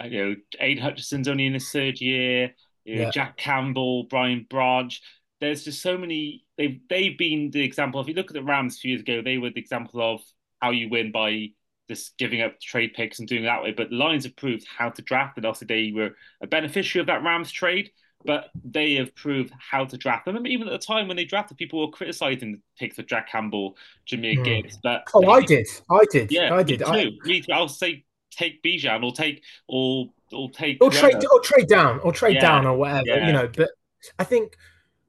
[0.05, 2.53] You know, Aidan Hutchinson's only in his third year.
[2.85, 3.11] You know, yeah.
[3.11, 5.01] Jack Campbell, Brian Branch
[5.39, 6.45] there's just so many.
[6.57, 8.01] They've they've been the example.
[8.01, 10.21] If you look at the Rams a few years ago, they were the example of
[10.61, 11.49] how you win by
[11.89, 13.71] just giving up trade picks and doing it that way.
[13.71, 17.07] But the Lions have proved how to draft, and also they were a beneficiary of
[17.07, 17.91] that Rams trade.
[18.25, 20.27] But they have proved how to draft.
[20.27, 23.05] I remember even at the time when they drafted, people were criticizing the picks of
[23.05, 23.77] Jack Campbell,
[24.11, 24.43] Jahmyr mm.
[24.43, 24.79] Gibbs.
[24.81, 26.79] But oh, they, I did, I did, yeah, I did.
[26.79, 27.17] Me too.
[27.23, 27.27] I...
[27.27, 27.53] Me too.
[27.53, 28.05] I'll say
[28.37, 32.41] take Bijan or take or or take or trade or trade down or trade yeah,
[32.41, 33.07] down or whatever.
[33.07, 33.27] Yeah.
[33.27, 33.71] You know, but
[34.19, 34.57] I think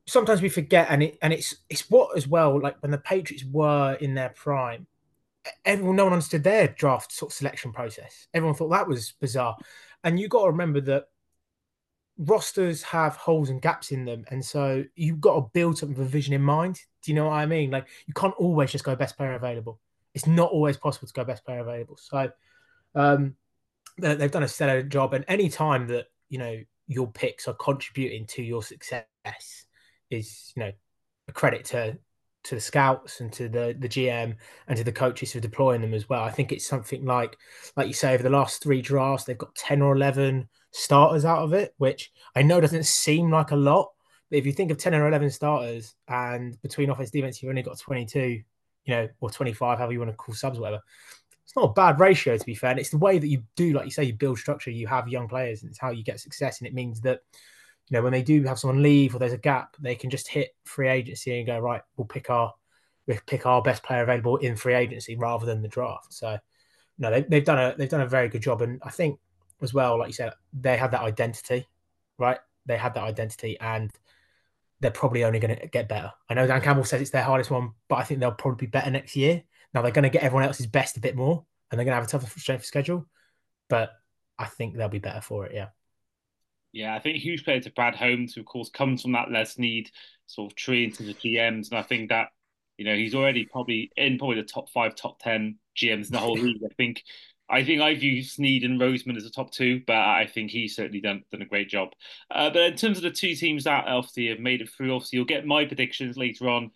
[0.06, 2.60] sometimes we forget, and it and it's it's what as well.
[2.60, 4.86] Like when the Patriots were in their prime,
[5.64, 8.26] everyone no one understood their draft sort of selection process.
[8.34, 9.56] Everyone thought that was bizarre,
[10.04, 11.04] and you got to remember that
[12.16, 16.06] rosters have holes and gaps in them, and so you've got to build something with
[16.06, 16.80] a vision in mind.
[17.02, 17.70] Do you know what I mean?
[17.70, 19.80] Like you can't always just go best player available.
[20.14, 21.96] It's not always possible to go best player available.
[21.96, 22.30] So
[22.98, 23.36] um,
[23.98, 28.26] they've done a stellar job, and any time that you know your picks are contributing
[28.26, 29.04] to your success
[30.10, 30.72] is you know
[31.28, 31.98] a credit to
[32.44, 35.80] to the scouts and to the the GM and to the coaches who are deploying
[35.80, 36.22] them as well.
[36.22, 37.36] I think it's something like
[37.76, 41.42] like you say over the last three drafts they've got ten or eleven starters out
[41.42, 43.90] of it, which I know doesn't seem like a lot,
[44.30, 47.62] but if you think of ten or eleven starters and between offense defense you've only
[47.62, 48.42] got twenty two,
[48.84, 50.82] you know, or twenty five, however you want to call subs, whatever.
[51.48, 52.72] It's not a bad ratio to be fair.
[52.72, 54.70] And it's the way that you do, like you say, you build structure.
[54.70, 56.58] You have young players, and it's how you get success.
[56.58, 57.22] And it means that
[57.88, 60.28] you know, when they do have someone leave or there's a gap, they can just
[60.28, 62.52] hit free agency and go, right, we'll pick our
[63.06, 66.12] we'll pick our best player available in free agency rather than the draft.
[66.12, 66.38] So
[66.98, 68.60] no, they, they've done a they've done a very good job.
[68.60, 69.18] And I think
[69.62, 71.66] as well, like you said, they had that identity,
[72.18, 72.38] right?
[72.66, 73.90] They had that identity and
[74.80, 76.12] they're probably only going to get better.
[76.28, 78.70] I know Dan Campbell says it's their hardest one, but I think they'll probably be
[78.70, 79.42] better next year.
[79.74, 82.00] Now they're going to get everyone else's best a bit more and they're going to
[82.00, 83.06] have a tougher strength schedule,
[83.68, 83.90] but
[84.38, 85.52] I think they'll be better for it.
[85.54, 85.68] Yeah.
[86.72, 89.54] Yeah, I think huge credit to Brad Holmes, who of course comes from that Les
[89.54, 89.90] Snead
[90.26, 92.28] sort of tree into the GMs, and I think that
[92.76, 96.18] you know he's already probably in probably the top five, top ten GMs in the
[96.18, 96.60] whole league.
[96.62, 97.02] I think
[97.48, 100.76] I think I view Snead and Roseman as the top two, but I think he's
[100.76, 101.88] certainly done done a great job.
[102.30, 105.16] Uh, but in terms of the two teams that obviously have made it through, obviously
[105.16, 106.70] you'll get my predictions later on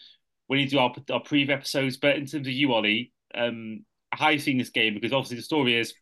[0.46, 1.96] when you do our, our preview episodes.
[1.96, 4.94] But in terms of you, Ollie, um, how you seen this game?
[4.94, 5.94] Because obviously the story is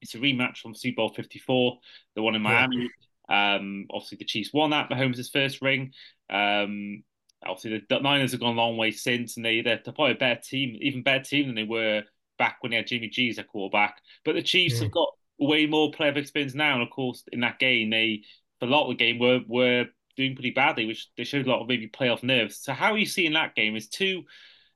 [0.00, 1.78] it's a rematch from Super Bowl 54,
[2.14, 2.88] the one in Miami.
[3.28, 3.56] Yeah.
[3.56, 4.90] Um, obviously, the Chiefs won that.
[4.90, 5.92] Mahomes' first ring.
[6.30, 7.02] Um,
[7.44, 10.40] obviously, the Niners have gone a long way since, and they, they're, probably a better
[10.40, 12.02] team, even better team than they were
[12.38, 14.00] back when they had Jimmy G as their quarterback.
[14.24, 14.84] But the Chiefs yeah.
[14.84, 18.22] have got way more player experience now, and of course, in that game, they
[18.60, 19.86] for a lot of the game were were
[20.18, 22.58] doing pretty badly, which they showed a lot of maybe playoff nerves.
[22.58, 23.76] So, how are you seeing that game?
[23.76, 24.24] Is two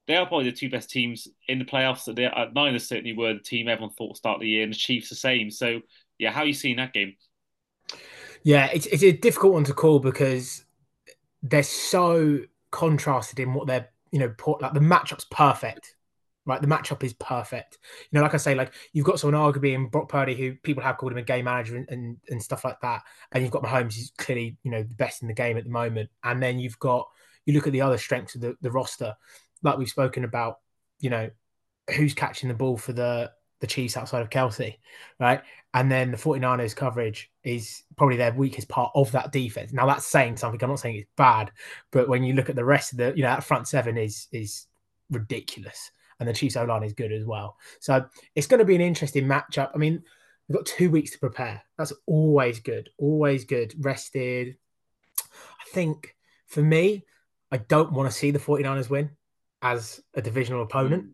[0.06, 2.06] they are probably the two best teams in the playoffs.
[2.06, 4.76] That the uh, Niners certainly were the team everyone thought start the year, and the
[4.76, 5.50] Chiefs the same.
[5.50, 5.80] So,
[6.18, 7.14] yeah, how are you seeing that game?
[8.42, 10.64] Yeah, it's it's a difficult one to call because
[11.42, 15.96] they're so contrasted in what they're you know put, like the matchup's perfect
[16.44, 17.78] Right, the matchup is perfect.
[18.10, 20.82] You know, like I say, like you've got someone arguably in Brock Purdy who people
[20.82, 23.62] have called him a game manager and, and, and stuff like that, and you've got
[23.62, 26.58] Mahomes, who's clearly you know the best in the game at the moment, and then
[26.58, 27.06] you've got
[27.46, 29.14] you look at the other strengths of the, the roster,
[29.62, 30.58] like we've spoken about,
[31.00, 31.30] you know,
[31.96, 34.78] who's catching the ball for the the Chiefs outside of Kelce,
[35.20, 35.40] right?
[35.72, 39.72] And then the 49ers coverage is probably their weakest part of that defense.
[39.72, 40.60] Now that's saying something.
[40.60, 41.52] I'm not saying it's bad,
[41.92, 44.26] but when you look at the rest of the, you know, that front seven is
[44.32, 44.66] is
[45.10, 47.56] ridiculous and the Chiefs O line is good as well.
[47.80, 49.70] So it's going to be an interesting matchup.
[49.74, 50.02] I mean,
[50.48, 51.62] we've got two weeks to prepare.
[51.76, 52.90] That's always good.
[52.98, 53.74] Always good.
[53.78, 54.56] Rested.
[55.20, 56.14] I think
[56.46, 57.04] for me,
[57.50, 59.10] I don't want to see the 49ers win
[59.60, 61.10] as a divisional opponent.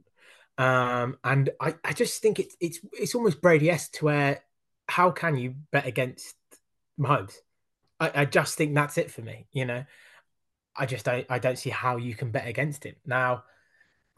[0.59, 4.43] Um, and I, I just think it's it's it's almost Brady esque to where
[4.89, 6.35] how can you bet against
[6.99, 7.35] Mahomes?
[8.01, 9.47] I, I just think that's it for me.
[9.53, 9.85] You know,
[10.77, 12.97] I just don't I don't see how you can bet against him.
[13.07, 13.45] Now,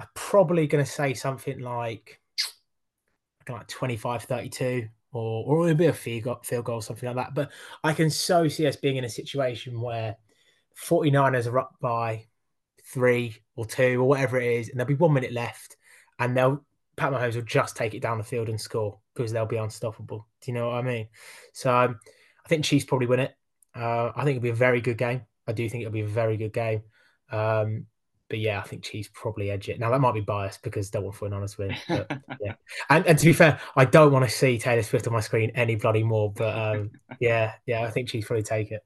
[0.01, 2.21] I'm probably going to say something like,
[3.49, 7.35] like 25 32 or, or it'll be a field goal, field goal, something like that.
[7.35, 7.51] But
[7.83, 10.17] I can so see us being in a situation where
[10.87, 12.27] 49ers are up by
[12.85, 15.77] three or two or whatever it is, and there'll be one minute left,
[16.19, 16.65] and they'll
[16.97, 20.27] Pat Mahomes will just take it down the field and score because they'll be unstoppable.
[20.43, 21.09] Do you know what I mean?
[21.55, 21.99] So um,
[22.45, 23.35] I think Chiefs probably win it.
[23.75, 25.23] Uh, I think it'll be a very good game.
[25.47, 26.83] I do think it'll be a very good game.
[27.31, 27.87] Um,
[28.31, 29.79] but yeah, I think Chiefs probably edge it.
[29.81, 31.77] Now that might be biased because they want for an honest win.
[31.89, 32.55] But yeah,
[32.89, 35.51] and, and to be fair, I don't want to see Taylor Swift on my screen
[35.57, 36.33] any bloody more.
[36.33, 38.83] But um, yeah, yeah, I think Chiefs probably take it.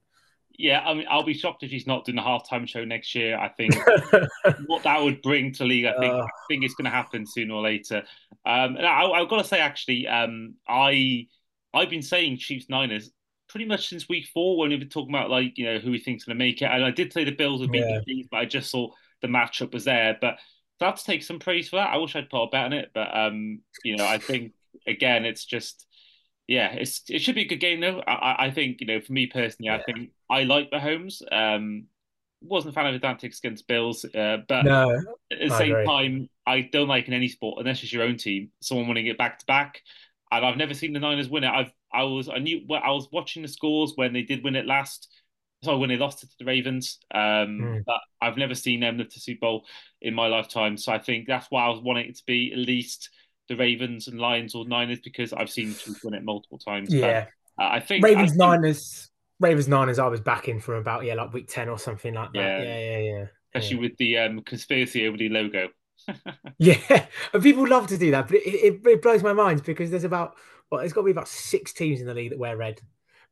[0.57, 3.37] Yeah, I mean, I'll be shocked if she's not doing a halftime show next year.
[3.37, 3.75] I think
[4.67, 7.25] what that would bring to league, I think, uh, I think it's going to happen
[7.27, 8.03] sooner or later.
[8.45, 11.27] Um, and I, have got to say, actually, um, I
[11.73, 13.11] I've been saying Chiefs Niners
[13.49, 15.99] pretty much since week four when we've been talking about like you know who we
[15.99, 16.65] think's going to make it.
[16.65, 17.99] And I did say the Bills would beat yeah.
[17.99, 18.89] the Chiefs, but I just saw
[19.25, 20.17] the matchup was there.
[20.19, 20.37] But
[20.81, 21.93] I have to take some praise for that.
[21.93, 24.53] I wish I'd put a bet on it, but um, you know, I think
[24.87, 25.85] again, it's just
[26.47, 28.01] yeah, it's it should be a good game though.
[28.01, 29.77] I, I think you know, for me personally, yeah.
[29.77, 31.21] I think I like Mahomes.
[31.31, 31.85] Um,
[32.41, 34.91] wasn't a fan of his antics against Bills, uh, but no,
[35.31, 35.85] at the same agree.
[35.85, 39.17] time, I don't like in any sport unless it's your own team, someone winning it
[39.17, 39.81] back to back.
[40.31, 41.51] And I've never seen the Niners win it.
[41.51, 44.65] I've I was I knew I was watching the scores when they did win it
[44.65, 45.07] last
[45.65, 46.99] sorry, when they lost it to the Ravens.
[47.13, 47.83] Um, mm.
[47.85, 49.65] But I've never seen them lift a Super Bowl
[50.01, 50.77] in my lifetime.
[50.77, 53.09] So I think that's why I was wanting it to be at least
[53.49, 56.93] the Ravens and Lions or Niners because I've seen Chiefs win it multiple times.
[56.93, 57.25] Yeah.
[57.57, 61.03] But, uh, I think Ravens, I think, Niners, Ravens, Niners, I was backing from about,
[61.03, 62.39] yeah, like week 10 or something like that.
[62.39, 62.97] Yeah, yeah, yeah.
[62.97, 63.25] yeah.
[63.53, 63.81] Especially yeah.
[63.81, 65.69] with the um, conspiracy over the logo.
[66.57, 69.89] yeah, and people love to do that, but it, it, it blows my mind because
[69.89, 70.35] there's about
[70.69, 72.81] well, there's got to be about six teams in the league that wear red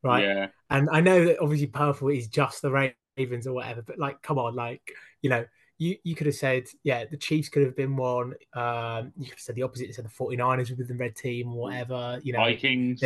[0.04, 0.24] right?
[0.24, 0.48] Yeah.
[0.70, 4.38] And I know that obviously purple is just the Ravens or whatever, but like, come
[4.38, 4.82] on, like,
[5.22, 5.46] you know,
[5.78, 8.36] you, you could have said, yeah, the Chiefs could have been one.
[8.54, 11.50] Um, you could have said the opposite, You said the 49ers with the red team
[11.50, 13.02] or whatever, you know, Vikings.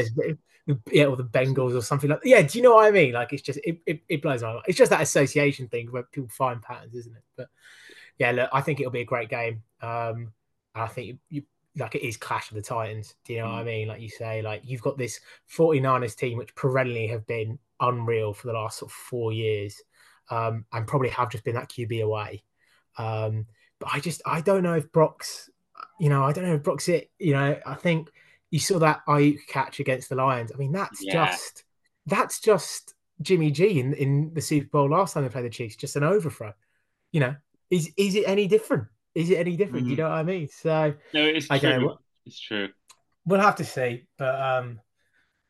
[0.92, 2.28] yeah, or the Bengals or something like that.
[2.30, 3.14] Yeah, do you know what I mean?
[3.14, 4.66] Like, it's just, it, it, it blows my mind.
[4.68, 7.24] It's just that association thing where people find patterns, isn't it?
[7.36, 7.48] But
[8.18, 9.64] yeah, look, I think it'll be a great game.
[9.82, 10.34] Um,
[10.76, 11.44] I think you,
[11.78, 13.16] like it is Clash of the Titans.
[13.26, 13.54] Do you know mm.
[13.54, 13.66] what I mm.
[13.66, 13.88] mean?
[13.88, 15.20] Like you say, like you've got this
[15.56, 19.82] 49ers team which perennially have been unreal for the last sort of four years,
[20.30, 22.44] um, and probably have just been that QB away.
[22.98, 23.46] Um,
[23.80, 25.50] but I just I don't know if Brock's,
[26.00, 27.12] you know, I don't know if Brock's it.
[27.20, 28.10] You know, I think
[28.50, 30.52] you saw that Aiyuk catch against the Lions.
[30.54, 31.28] I mean, that's yeah.
[31.28, 31.64] just
[32.06, 35.76] that's just Jimmy G in, in the Super Bowl last time they played the Chiefs,
[35.76, 36.54] just an overthrow.
[37.12, 37.36] You know,
[37.70, 38.88] is is it any different?
[39.18, 39.86] Is it any different?
[39.86, 39.92] Mm-hmm.
[39.92, 40.48] You know what I mean?
[40.48, 41.98] So no, it's true.
[42.28, 42.70] It's true.
[43.26, 44.80] We'll have to see, but um,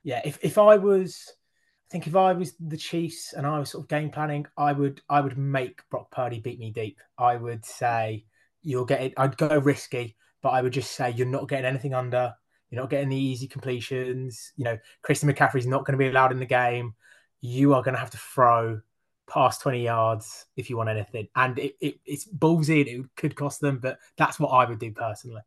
[0.04, 3.72] yeah, if if I was, I think if I was the Chiefs and I was
[3.72, 6.98] sort of game planning, I would I would make Brock Purdy beat me deep.
[7.18, 8.24] I would say
[8.62, 9.14] you'll get it.
[9.18, 12.34] I'd go risky, but I would just say you're not getting anything under.
[12.70, 14.54] You're not getting the easy completions.
[14.56, 16.96] You know, Christian McCaffrey's not going to be allowed in the game.
[17.42, 18.80] You are going to have to throw
[19.28, 21.28] past 20 yards if you want anything.
[21.36, 24.80] And it, it, it's ballsy and it could cost them, but that's what I would
[24.80, 25.42] do personally.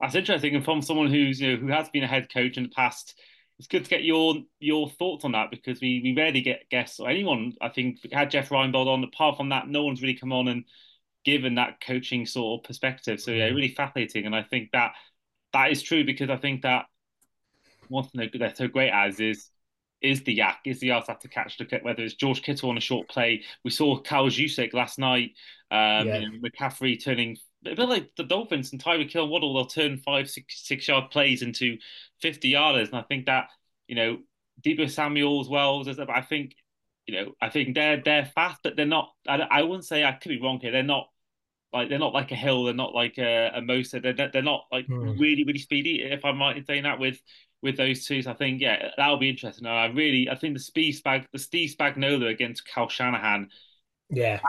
[0.00, 0.54] That's interesting.
[0.56, 3.18] And from someone who's you know who has been a head coach in the past,
[3.58, 6.98] it's good to get your your thoughts on that because we, we rarely get guests
[6.98, 7.52] or anyone.
[7.60, 9.04] I think had Jeff Reinebold on.
[9.04, 10.64] Apart from that, no one's really come on and
[11.24, 13.20] given that coaching sort of perspective.
[13.20, 13.54] So yeah, mm.
[13.54, 14.26] really fascinating.
[14.26, 14.92] And I think that
[15.52, 16.86] that is true because I think that
[17.88, 19.50] one thing they're so great as is
[20.02, 22.80] is the YAC, is the art to catch the whether it's George Kittle on a
[22.80, 23.42] short play.
[23.64, 25.32] We saw Kyle Juszczyk last night,
[25.70, 26.20] um, yeah.
[26.44, 27.36] McCaffrey turning
[27.66, 31.10] a bit like the Dolphins and Tyreek Hill Waddle, they'll turn five, six, six yard
[31.10, 31.78] plays into
[32.20, 32.88] 50 yarders.
[32.88, 33.48] And I think that,
[33.86, 34.18] you know,
[34.64, 36.54] Deebo Samuel as well, I think,
[37.06, 40.12] you know, I think they're they're fast, but they're not, I, I wouldn't say, I
[40.12, 41.08] could be wrong here, they're not
[41.72, 44.66] like they're not like a Hill, they're not like a, a Mosa, they're they're not
[44.70, 45.18] like Hmm.
[45.18, 46.02] really really speedy.
[46.02, 47.20] If I'm right in saying that with
[47.62, 49.66] with those two, so I think yeah that'll be interesting.
[49.66, 53.48] I really I think the Steve Spag the Steve Spagnuolo against Kyle Shanahan.
[54.10, 54.40] Yeah.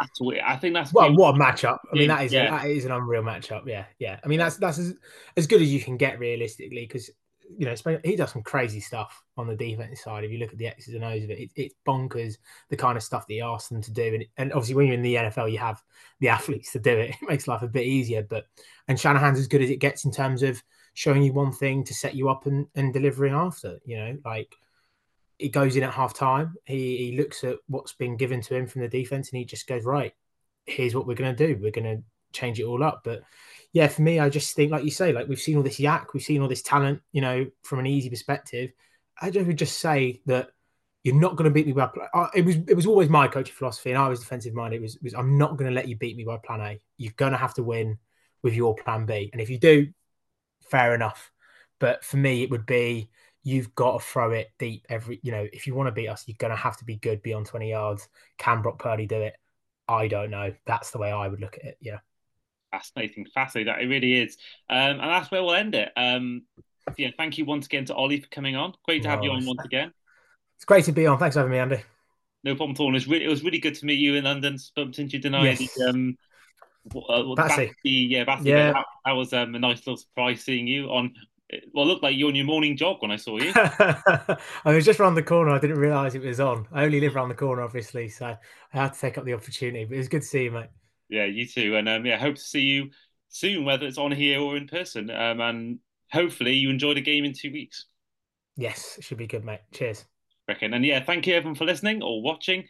[0.45, 1.78] I think that's Well, what a matchup!
[1.91, 2.51] I mean, that is yeah.
[2.51, 3.66] that is an unreal matchup.
[3.66, 4.20] Yeah, yeah.
[4.24, 4.93] I mean, that's that's as,
[5.38, 7.09] as good as you can get realistically because
[7.57, 10.26] you know he does some crazy stuff on the defensive side.
[10.26, 12.38] If you look at the X's and O's of it, it it's bonkers
[12.70, 14.14] the kind of stuff that he asks them to do.
[14.14, 15.82] And, and obviously, when you're in the NFL, you have
[16.20, 17.16] the athletes to do it.
[17.22, 18.24] It makes life a bit easier.
[18.24, 18.47] But
[18.89, 20.61] and Shanahan's as good as it gets in terms of
[20.93, 23.79] showing you one thing to set you up and, and delivering after.
[23.85, 24.55] You know, like
[25.37, 26.55] he goes in at half time.
[26.65, 29.67] He, he looks at what's been given to him from the defense and he just
[29.67, 30.13] goes, right,
[30.65, 31.59] here's what we're going to do.
[31.61, 33.01] We're going to change it all up.
[33.03, 33.23] But
[33.73, 36.13] yeah, for me, I just think, like you say, like we've seen all this YAC,
[36.13, 38.71] we've seen all this talent, you know, from an easy perspective.
[39.19, 40.49] I would just say that
[41.03, 41.89] you're not going to beat me by.
[42.13, 44.77] uh, It was it was always my coaching philosophy, and I was defensive minded.
[44.77, 46.79] It was, it was I'm not going to let you beat me by plan A.
[46.97, 47.97] You're going to have to win
[48.41, 49.87] with your plan B, and if you do,
[50.74, 51.32] fair enough.
[51.80, 53.09] But for me, it would be
[53.43, 55.19] you've got to throw it deep every.
[55.21, 57.21] You know, if you want to beat us, you're going to have to be good
[57.21, 58.09] beyond 20 yards.
[58.38, 59.36] Can Brock Purdy do it?
[59.88, 60.53] I don't know.
[60.65, 61.78] That's the way I would look at it.
[61.80, 61.99] Yeah.
[62.71, 63.71] fascinating, fascinating.
[63.71, 64.38] That it really is,
[64.69, 65.91] um, and that's where we'll end it.
[65.95, 66.43] Um,
[66.97, 68.74] yeah, thank you once again to Ollie for coming on.
[68.86, 69.93] Great to have you on once again.
[70.55, 71.19] It's great to be on.
[71.19, 71.82] Thanks for having me, Andy.
[72.43, 72.89] No problem at all.
[72.89, 74.57] It was really, it was really good to meet you in London.
[74.76, 75.59] Bumped into you tonight.
[75.59, 75.80] Yes.
[75.88, 76.17] Um,
[76.88, 77.73] uh, Batsy.
[77.84, 78.45] yeah, Batsy.
[78.45, 78.73] Yeah.
[78.73, 81.13] That, that was um, a nice little surprise seeing you on.
[81.73, 83.51] Well, it looked like you on your morning jog when I saw you.
[83.55, 85.51] I was just around the corner.
[85.51, 86.67] I didn't realize it was on.
[86.71, 88.38] I only live around the corner, obviously, so I
[88.77, 89.86] had to take up the opportunity.
[89.86, 90.69] But it was good to see you, mate.
[91.09, 91.75] yeah, you too.
[91.75, 92.89] And um, yeah, hope to see you
[93.29, 95.09] soon, whether it's on here or in person.
[95.11, 95.79] Um, and
[96.11, 97.86] hopefully you enjoy the game in two weeks.
[98.55, 99.61] Yes, it should be good, mate.
[99.71, 100.05] Cheers.
[100.47, 100.73] Reckon.
[100.73, 102.65] And yeah, thank you everyone for listening or watching.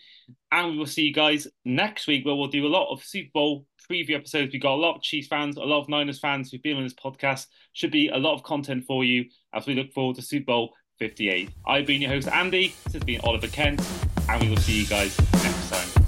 [0.51, 3.29] And we will see you guys next week where we'll do a lot of Super
[3.33, 4.53] Bowl preview episodes.
[4.53, 6.83] We've got a lot of Chiefs fans, a lot of Niners fans who've been on
[6.83, 7.47] this podcast.
[7.73, 10.73] Should be a lot of content for you as we look forward to Super Bowl
[10.99, 11.49] 58.
[11.67, 12.75] I've been your host, Andy.
[12.85, 13.81] This has been Oliver Kent.
[14.29, 16.02] And we will see you guys next time.